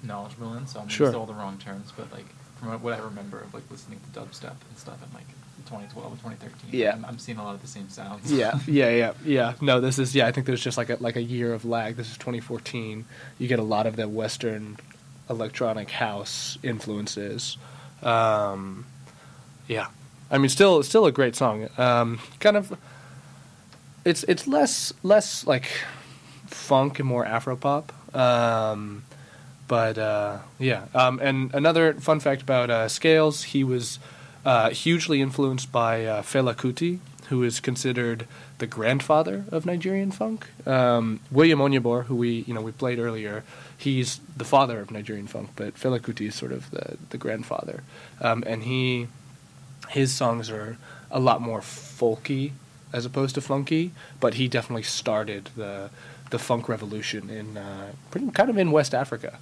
knowledgeable 0.02 0.54
in, 0.54 0.66
so 0.66 0.80
I'm 0.80 0.88
Sure. 0.88 1.06
using 1.08 1.20
all 1.20 1.26
the 1.26 1.34
wrong 1.34 1.58
terms. 1.58 1.92
But 1.96 2.10
like, 2.12 2.26
from 2.56 2.68
what- 2.82 2.94
I 2.94 2.98
remember 2.98 3.40
of 3.40 3.54
like 3.54 3.70
listening 3.70 4.00
to 4.00 4.20
dubstep 4.20 4.56
and 4.68 4.76
stuff 4.78 4.98
in 5.02 5.12
like 5.14 5.28
2012 5.70 6.10
and 6.12 6.20
2013, 6.20 6.80
Yeah. 6.80 6.92
I'm, 6.94 7.04
I'm 7.04 7.18
seeing 7.18 7.38
a 7.38 7.44
lot 7.44 7.54
of 7.54 7.62
the 7.62 7.68
same 7.68 7.88
sounds. 7.88 8.32
yeah, 8.32 8.58
yeah, 8.66 8.90
yeah, 8.90 9.12
yeah. 9.24 9.52
No, 9.60 9.80
this 9.80 9.98
is 9.98 10.14
yeah. 10.14 10.26
I 10.26 10.32
think 10.32 10.46
there's 10.46 10.62
just 10.62 10.76
like 10.76 10.90
a 10.90 10.96
like 11.00 11.16
a 11.16 11.22
year 11.22 11.54
of 11.54 11.64
lag. 11.64 11.96
This 11.96 12.10
is 12.10 12.18
2014. 12.18 13.04
You 13.38 13.48
get 13.48 13.58
a 13.58 13.62
lot 13.62 13.86
of 13.86 13.96
the 13.96 14.08
Western 14.08 14.76
electronic 15.28 15.90
house 15.90 16.58
influences. 16.62 17.56
Um, 18.02 18.86
yeah, 19.68 19.86
I 20.30 20.38
mean, 20.38 20.48
still 20.48 20.82
still 20.82 21.06
a 21.06 21.12
great 21.12 21.36
song. 21.36 21.68
Um, 21.78 22.18
kind 22.40 22.56
of, 22.56 22.76
it's 24.04 24.24
it's 24.24 24.46
less 24.48 24.92
less 25.02 25.46
like 25.46 25.68
funk 26.46 26.98
and 26.98 27.08
more 27.08 27.24
Afropop. 27.24 27.84
Um, 28.14 29.04
but 29.68 29.98
uh, 29.98 30.38
yeah, 30.58 30.86
um, 30.94 31.20
and 31.22 31.54
another 31.54 31.94
fun 31.94 32.18
fact 32.18 32.42
about 32.42 32.70
uh, 32.70 32.86
Skales, 32.86 33.44
he 33.44 33.62
was 33.62 34.00
uh, 34.44 34.70
hugely 34.70 35.20
influenced 35.20 35.70
by 35.72 36.04
uh, 36.04 36.22
Fela 36.22 36.54
Kuti, 36.54 36.98
who 37.28 37.42
is 37.42 37.60
considered 37.60 38.26
the 38.58 38.66
grandfather 38.66 39.44
of 39.50 39.64
Nigerian 39.64 40.10
funk. 40.10 40.48
Um, 40.66 41.20
William 41.30 41.58
Onyeabor, 41.60 42.04
who 42.04 42.16
we 42.16 42.44
you 42.46 42.54
know 42.54 42.60
we 42.60 42.72
played 42.72 42.98
earlier, 42.98 43.44
he's 43.76 44.20
the 44.36 44.44
father 44.44 44.80
of 44.80 44.90
Nigerian 44.90 45.26
funk, 45.26 45.50
but 45.56 45.74
Fela 45.74 46.00
Kuti 46.00 46.28
is 46.28 46.34
sort 46.34 46.52
of 46.52 46.70
the 46.70 46.96
the 47.10 47.18
grandfather, 47.18 47.82
um, 48.20 48.42
and 48.46 48.64
he 48.64 49.08
his 49.88 50.12
songs 50.12 50.50
are 50.50 50.76
a 51.10 51.20
lot 51.20 51.40
more 51.40 51.60
folky 51.60 52.52
as 52.92 53.04
opposed 53.04 53.34
to 53.36 53.40
funky, 53.40 53.92
but 54.18 54.34
he 54.34 54.48
definitely 54.48 54.82
started 54.82 55.50
the 55.56 55.90
the 56.30 56.38
funk 56.38 56.68
revolution 56.68 57.28
in 57.28 57.56
uh, 57.56 57.92
pretty 58.10 58.30
kind 58.30 58.50
of 58.50 58.56
in 58.56 58.70
West 58.70 58.94
Africa. 58.94 59.38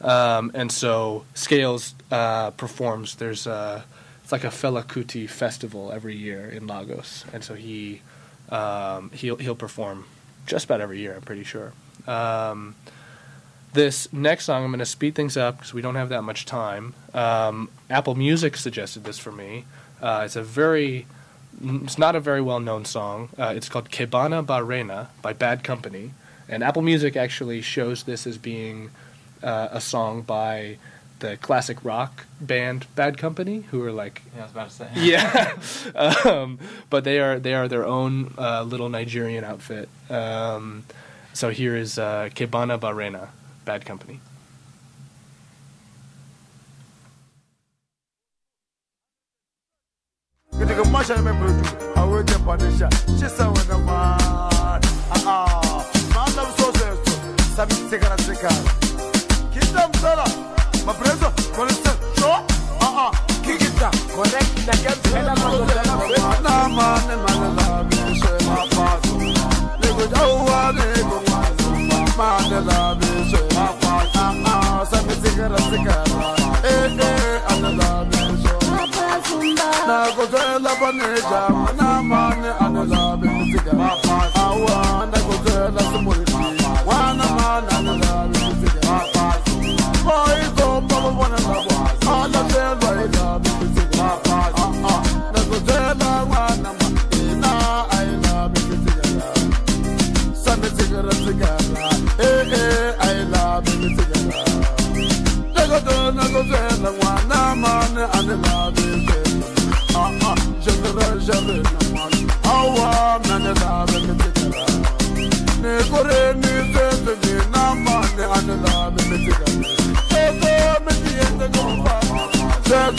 Um, 0.00 0.50
and 0.54 0.72
so 0.72 1.24
Skales 1.34 1.92
uh, 2.10 2.52
performs. 2.52 3.16
There's 3.16 3.46
a, 3.46 3.84
it's 4.30 4.44
like 4.44 4.44
a 4.44 4.54
Fela 4.54 4.84
Kuti 4.84 5.28
festival 5.28 5.90
every 5.90 6.14
year 6.14 6.48
in 6.48 6.68
Lagos, 6.68 7.24
and 7.32 7.42
so 7.42 7.54
he 7.54 8.00
um, 8.48 9.10
he'll 9.12 9.34
he'll 9.36 9.56
perform 9.56 10.04
just 10.46 10.66
about 10.66 10.80
every 10.80 11.00
year. 11.00 11.14
I'm 11.16 11.22
pretty 11.22 11.42
sure. 11.42 11.72
Um, 12.06 12.76
this 13.72 14.12
next 14.12 14.44
song, 14.44 14.62
I'm 14.62 14.70
going 14.70 14.78
to 14.78 14.86
speed 14.86 15.16
things 15.16 15.36
up 15.36 15.56
because 15.56 15.74
we 15.74 15.82
don't 15.82 15.96
have 15.96 16.10
that 16.10 16.22
much 16.22 16.46
time. 16.46 16.94
Um, 17.12 17.70
Apple 17.88 18.14
Music 18.14 18.56
suggested 18.56 19.02
this 19.02 19.18
for 19.18 19.32
me. 19.32 19.64
Uh, 20.00 20.22
it's 20.24 20.36
a 20.36 20.44
very, 20.44 21.06
it's 21.60 21.98
not 21.98 22.14
a 22.14 22.20
very 22.20 22.40
well 22.40 22.60
known 22.60 22.84
song. 22.84 23.30
Uh, 23.36 23.52
it's 23.56 23.68
called 23.68 23.90
Kebana 23.90 24.46
Barena 24.46 25.08
by 25.22 25.32
Bad 25.32 25.64
Company. 25.64 26.12
And 26.48 26.62
Apple 26.62 26.82
Music 26.82 27.16
actually 27.16 27.62
shows 27.62 28.04
this 28.04 28.28
as 28.28 28.38
being 28.38 28.90
uh, 29.42 29.68
a 29.72 29.80
song 29.80 30.22
by 30.22 30.78
the 31.20 31.36
classic 31.36 31.84
rock 31.84 32.26
band 32.40 32.86
Bad 32.94 33.16
Company, 33.16 33.64
who 33.70 33.82
are 33.84 33.92
like 33.92 34.22
Yeah, 34.34 34.40
I 34.40 34.42
was 34.42 34.52
about 34.52 34.70
to 34.70 34.74
say. 34.74 34.88
yeah, 34.96 35.56
um, 36.28 36.58
but 36.90 37.04
they 37.04 37.20
are 37.20 37.38
they 37.38 37.54
are 37.54 37.68
their 37.68 37.86
own 37.86 38.34
uh, 38.36 38.62
little 38.62 38.88
Nigerian 38.88 39.44
outfit. 39.44 39.88
Um, 40.10 40.84
so 41.32 41.50
here 41.50 41.76
is 41.76 41.98
uh, 41.98 42.28
Kebana 42.34 42.78
Barena, 42.78 43.28
Bad 43.64 43.84
Company. 43.86 44.20
Ma 60.84 60.92
preso 60.94 61.32
con 61.54 61.66
il 61.68 61.74
stesso 61.74 62.28
Ah 62.78 62.92
ah. 62.96 63.10
Chi 63.42 63.56
chi 63.56 63.72
da 63.74 63.90
Corretti 64.14 64.64
da 64.64 64.72
che 64.72 64.96
bella 65.10 65.32
la 65.34 65.50
te 65.66 65.74
la 65.74 65.96
fai 65.98 66.20
Na 66.42 66.66
la 66.68 67.02
ne 67.06 67.14
la 67.16 67.32
ne 67.40 67.48
la 67.54 67.82
mi 67.82 68.18
se 68.18 68.32
la 68.44 68.66
passo 68.74 69.16
la 69.18 69.88
go 69.92 70.04
la 70.10 70.22
wa 70.46 70.70
la 70.72 70.84
go 71.08 71.18
la 71.26 71.40
so 71.58 71.70
la 72.16 72.30
ne 72.48 72.60
la 72.68 72.96
mi 72.98 73.10
la 73.30 73.66
ma 73.82 73.92
la 74.12 74.20
Ah 74.20 74.32
la 74.44 74.84
Sa 74.90 74.98
la 75.06 75.14
sigara 75.22 75.58
la 75.58 76.04
Eh, 76.62 76.68
eh 76.70 76.88
la 76.96 77.08
Ana 77.52 77.70
la 77.78 77.88
mi 78.04 78.20
la 78.42 78.52
ma 78.66 79.10
la 79.58 79.68
Na 79.86 79.96
la 80.16 80.24
te 80.32 80.42
la 80.64 80.72
pa 80.80 80.90
la 80.98 81.08
ja 81.30 81.42
la 81.78 81.90
ma 82.02 82.34
la 82.42 82.50
ana 82.64 82.82
la 82.84 83.16
mi 83.16 83.28
ah, 83.28 83.62
la 83.66 83.72
Ma 83.74 83.90
la 84.04 84.16
Ah 84.34 84.54
la 84.66 84.78
Na 85.06 85.18
la 85.28 85.36
te 85.44 85.54
la 85.74 85.82
se 85.90 85.98
mo 86.04 86.12
ala 92.40 92.48
tela 92.48 93.49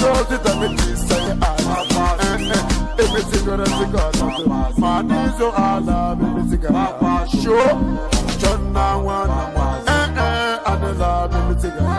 Sego 0.01 0.25
sita 0.29 0.51
me 0.59 0.67
tisa 0.77 1.15
ye 1.25 1.33
ala 1.49 1.75
Eh 2.25 2.49
eh 2.57 3.01
E 3.01 3.03
me 3.13 3.19
sigara 3.29 3.65
sigara 3.65 4.25
Manizo 4.81 5.47
ala 5.55 6.15
bimisiga 6.15 6.69
Sho 7.29 7.59
Jonna 8.39 8.85
wana 9.05 9.41
Eh 9.85 10.07
eh 10.17 10.69
ane 10.71 10.91
la 10.97 11.27
bimisiga 11.27 11.83
So 11.83 11.90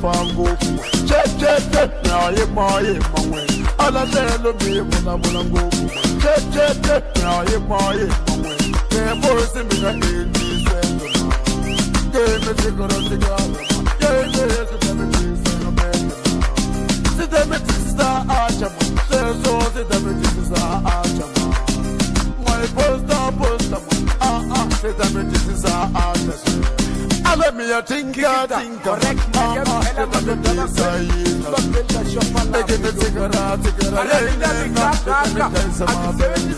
chofangu 0.00 0.56
Che 1.06 1.22
che 1.38 1.68
che 1.70 1.90
Maye 2.08 2.46
maye 2.46 2.98
mawe 3.12 3.44
Ala 3.78 4.04
tele 4.06 4.52
mi 4.60 4.80
muna 4.80 5.16
muna 5.16 5.42
ngugu 5.44 5.86
Che 6.20 6.34
che 6.50 6.80
che 6.80 7.02
Maye 7.22 7.58
maye 7.68 8.06
mawe 8.26 8.56
Ne 8.90 9.14
bosi 9.20 9.62
mi 9.68 9.80
na 9.80 9.92
sendo 10.66 11.06
ma. 11.16 11.34
Ge 12.12 12.24
me 12.44 12.52
sigara 12.60 12.98
sigara 13.08 13.46
ma. 13.48 13.60
Ye 14.00 14.10
ye 14.34 14.44
ye 14.52 14.66
se 14.80 14.92
me 14.94 15.06
tisa 15.12 15.52
no 15.62 15.70
bende 15.70 16.14
ma. 16.20 16.46
Se 17.16 17.26
de 17.26 17.44
me 17.46 17.58
tisa 17.60 18.24
acha 18.28 18.68
ma. 18.74 18.82
Se 19.08 19.18
so 19.42 19.60
se 19.74 19.82
de 19.84 19.98
me 20.00 20.12
acha 20.84 21.26
ma. 21.34 21.44
My 22.44 22.66
ma. 23.70 23.92
Ah 24.20 24.42
ah 24.56 24.68
Se 24.80 24.92
de 24.92 25.06
me 25.14 25.22
acha 25.30 25.90
ma 25.94 26.40
Ale 26.50 26.69
mi 27.56 27.64
ya 27.68 27.80
tinka 27.82 28.46
tinka 28.48 28.82
Correct 28.84 29.20
Se 29.34 29.92
de 29.94 30.06
me 30.06 30.34
tisa 30.42 30.88
yina 31.08 31.50
Ege 32.58 32.76
me 32.82 32.90
sigara 32.98 33.42
sigara 33.62 34.02
Ye 34.10 34.18
ye 34.30 34.36
na 34.70 34.86
Se 34.92 35.04
de 35.34 35.44
me 35.44 35.44
tisa 35.50 35.86
ma 35.86 36.12
bende 36.12 36.54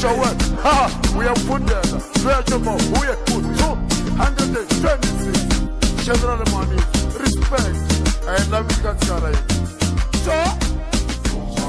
Show 0.00 0.22
it 0.22 0.38
Ha! 0.62 0.76
We 1.16 1.24
are 1.26 1.40
put 1.46 1.62
there. 1.66 2.00
Stretch 2.00 2.46
them 2.46 2.68
up 2.68 2.80
We 2.98 3.06
are 3.06 3.20
put 3.26 3.44
226 3.58 5.32
General 6.04 6.44
money. 6.50 6.76
Respect. 7.20 7.76
I 8.26 8.42
love 8.50 8.66
you 8.68 8.82
guys 8.82 9.00
So? 10.24 10.32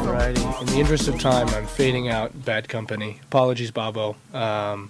Alrighty. 0.02 0.44
In 0.62 0.66
the 0.68 0.80
interest 0.80 1.08
of 1.08 1.20
time, 1.20 1.48
I'm 1.50 1.68
fading 1.68 2.10
out 2.10 2.44
Bad 2.44 2.68
Company. 2.68 3.20
Apologies, 3.26 3.70
Bobo. 3.70 4.16
Um, 4.34 4.90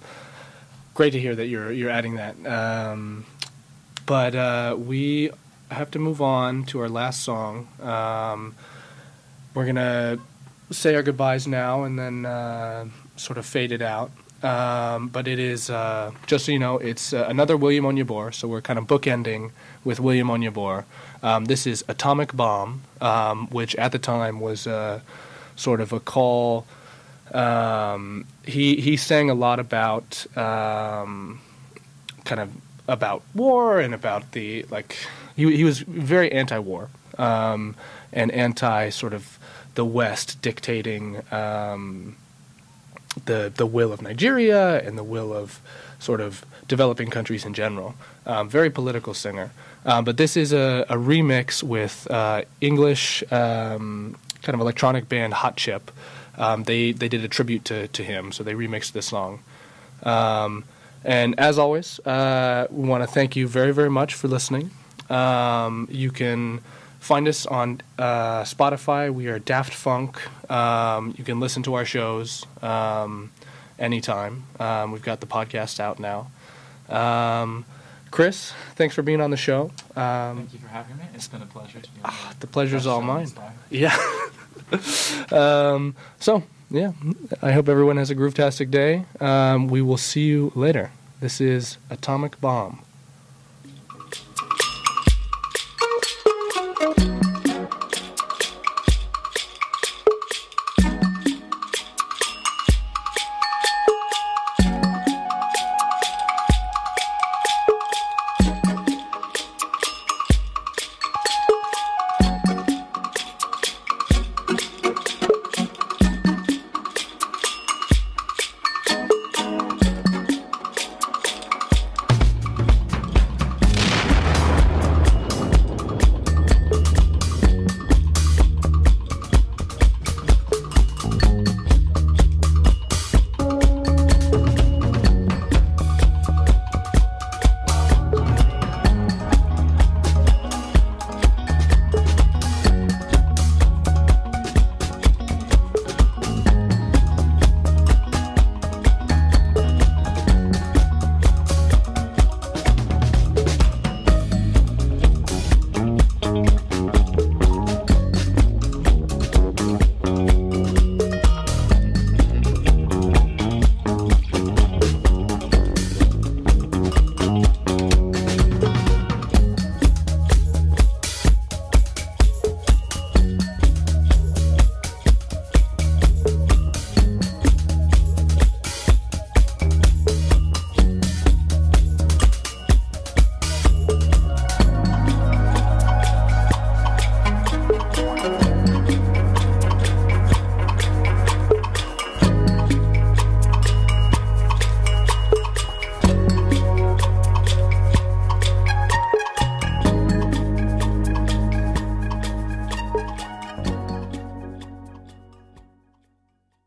great 0.94 1.10
to 1.12 1.20
hear 1.20 1.34
that 1.34 1.46
you're 1.48 1.70
you're 1.72 1.90
adding 1.90 2.14
that. 2.14 2.34
Um, 2.46 3.26
but 4.06 4.34
uh, 4.34 4.76
we 4.78 5.30
have 5.70 5.90
to 5.92 5.98
move 5.98 6.20
on 6.20 6.64
to 6.64 6.80
our 6.80 6.88
last 6.88 7.22
song. 7.22 7.68
Um, 7.80 8.54
we're 9.54 9.66
gonna 9.66 10.18
say 10.70 10.94
our 10.94 11.02
goodbyes 11.02 11.46
now 11.46 11.84
and 11.84 11.98
then 11.98 12.26
uh, 12.26 12.86
sort 13.16 13.38
of 13.38 13.46
fade 13.46 13.72
it 13.72 13.82
out. 13.82 14.10
Um, 14.42 15.08
but 15.08 15.26
it 15.26 15.38
is 15.38 15.70
uh, 15.70 16.10
just 16.26 16.44
so 16.44 16.52
you 16.52 16.58
know, 16.58 16.76
it's 16.76 17.14
uh, 17.14 17.24
another 17.28 17.56
William 17.56 17.84
Onyeabor. 17.84 18.34
So 18.34 18.46
we're 18.46 18.60
kind 18.60 18.78
of 18.78 18.86
bookending 18.86 19.52
with 19.84 20.00
William 20.00 20.28
Onyeabor. 20.28 20.84
Um, 21.22 21.46
this 21.46 21.66
is 21.66 21.82
Atomic 21.88 22.36
Bomb, 22.36 22.82
um, 23.00 23.46
which 23.48 23.74
at 23.76 23.92
the 23.92 23.98
time 23.98 24.40
was 24.40 24.66
uh, 24.66 25.00
sort 25.56 25.80
of 25.80 25.94
a 25.94 26.00
call. 26.00 26.66
Um, 27.32 28.26
he 28.44 28.76
he 28.76 28.98
sang 28.98 29.30
a 29.30 29.34
lot 29.34 29.58
about 29.58 30.26
um, 30.36 31.40
kind 32.26 32.40
of 32.42 32.50
about 32.88 33.22
war 33.34 33.80
and 33.80 33.94
about 33.94 34.32
the 34.32 34.64
like. 34.70 34.96
He 35.36 35.56
he 35.56 35.64
was 35.64 35.80
very 35.80 36.30
anti-war 36.30 36.90
um, 37.18 37.74
and 38.12 38.30
anti 38.30 38.90
sort 38.90 39.12
of 39.12 39.38
the 39.74 39.84
West 39.84 40.40
dictating. 40.42 41.22
Um, 41.32 42.16
the 43.26 43.52
the 43.54 43.66
will 43.66 43.92
of 43.92 44.02
Nigeria 44.02 44.80
and 44.86 44.98
the 44.98 45.04
will 45.04 45.32
of 45.32 45.60
sort 45.98 46.20
of 46.20 46.44
developing 46.68 47.10
countries 47.10 47.44
in 47.44 47.54
general. 47.54 47.94
Um, 48.26 48.48
very 48.48 48.70
political 48.70 49.14
singer, 49.14 49.50
um, 49.84 50.04
but 50.04 50.16
this 50.16 50.36
is 50.36 50.52
a, 50.52 50.84
a 50.88 50.96
remix 50.96 51.62
with 51.62 52.10
uh, 52.10 52.42
English 52.60 53.22
um, 53.30 54.16
kind 54.42 54.54
of 54.54 54.60
electronic 54.60 55.08
band 55.08 55.34
Hot 55.34 55.56
Chip. 55.56 55.90
Um, 56.36 56.64
they 56.64 56.92
they 56.92 57.08
did 57.08 57.24
a 57.24 57.28
tribute 57.28 57.64
to 57.66 57.88
to 57.88 58.02
him, 58.02 58.32
so 58.32 58.42
they 58.42 58.54
remixed 58.54 58.92
this 58.92 59.06
song. 59.06 59.40
And 61.04 61.38
as 61.38 61.58
always, 61.58 62.00
uh, 62.00 62.66
we 62.70 62.88
want 62.88 63.02
to 63.02 63.06
thank 63.06 63.36
you 63.36 63.46
very 63.46 63.72
very 63.72 63.90
much 63.90 64.14
for 64.14 64.28
listening. 64.28 64.70
Um, 65.10 65.86
you 65.90 66.10
can 66.10 66.60
find 66.98 67.28
us 67.28 67.44
on 67.44 67.82
uh, 67.98 68.42
Spotify. 68.42 69.12
We 69.12 69.28
are 69.28 69.38
Daft 69.38 69.74
Funk. 69.74 70.18
Um, 70.50 71.14
you 71.18 71.24
can 71.24 71.40
listen 71.40 71.62
to 71.64 71.74
our 71.74 71.84
shows 71.84 72.46
um, 72.62 73.30
anytime. 73.78 74.44
Um, 74.58 74.92
we've 74.92 75.02
got 75.02 75.20
the 75.20 75.26
podcast 75.26 75.80
out 75.80 76.00
now. 76.00 76.28
Um, 76.88 77.66
Chris, 78.10 78.52
thanks 78.76 78.94
for 78.94 79.02
being 79.02 79.20
on 79.20 79.30
the 79.30 79.36
show. 79.36 79.72
Um, 79.96 80.36
Thank 80.36 80.52
you 80.54 80.58
for 80.60 80.68
having 80.68 80.96
me. 80.96 81.04
It's 81.14 81.28
been 81.28 81.42
a 81.42 81.46
pleasure 81.46 81.80
to 81.80 81.90
be 81.90 82.00
on 82.04 82.12
the 82.30 82.36
the 82.40 82.46
pleasure's 82.46 82.86
all 82.86 83.02
mine. 83.02 83.28
Yeah. 83.70 83.96
um, 85.32 85.96
so, 86.20 86.42
yeah, 86.74 86.92
I 87.40 87.52
hope 87.52 87.68
everyone 87.68 87.98
has 87.98 88.10
a 88.10 88.16
groove-tastic 88.16 88.70
day. 88.70 89.04
Um, 89.20 89.68
we 89.68 89.80
will 89.80 89.96
see 89.96 90.26
you 90.26 90.50
later. 90.56 90.90
This 91.20 91.40
is 91.40 91.78
Atomic 91.88 92.40
Bomb. 92.40 92.80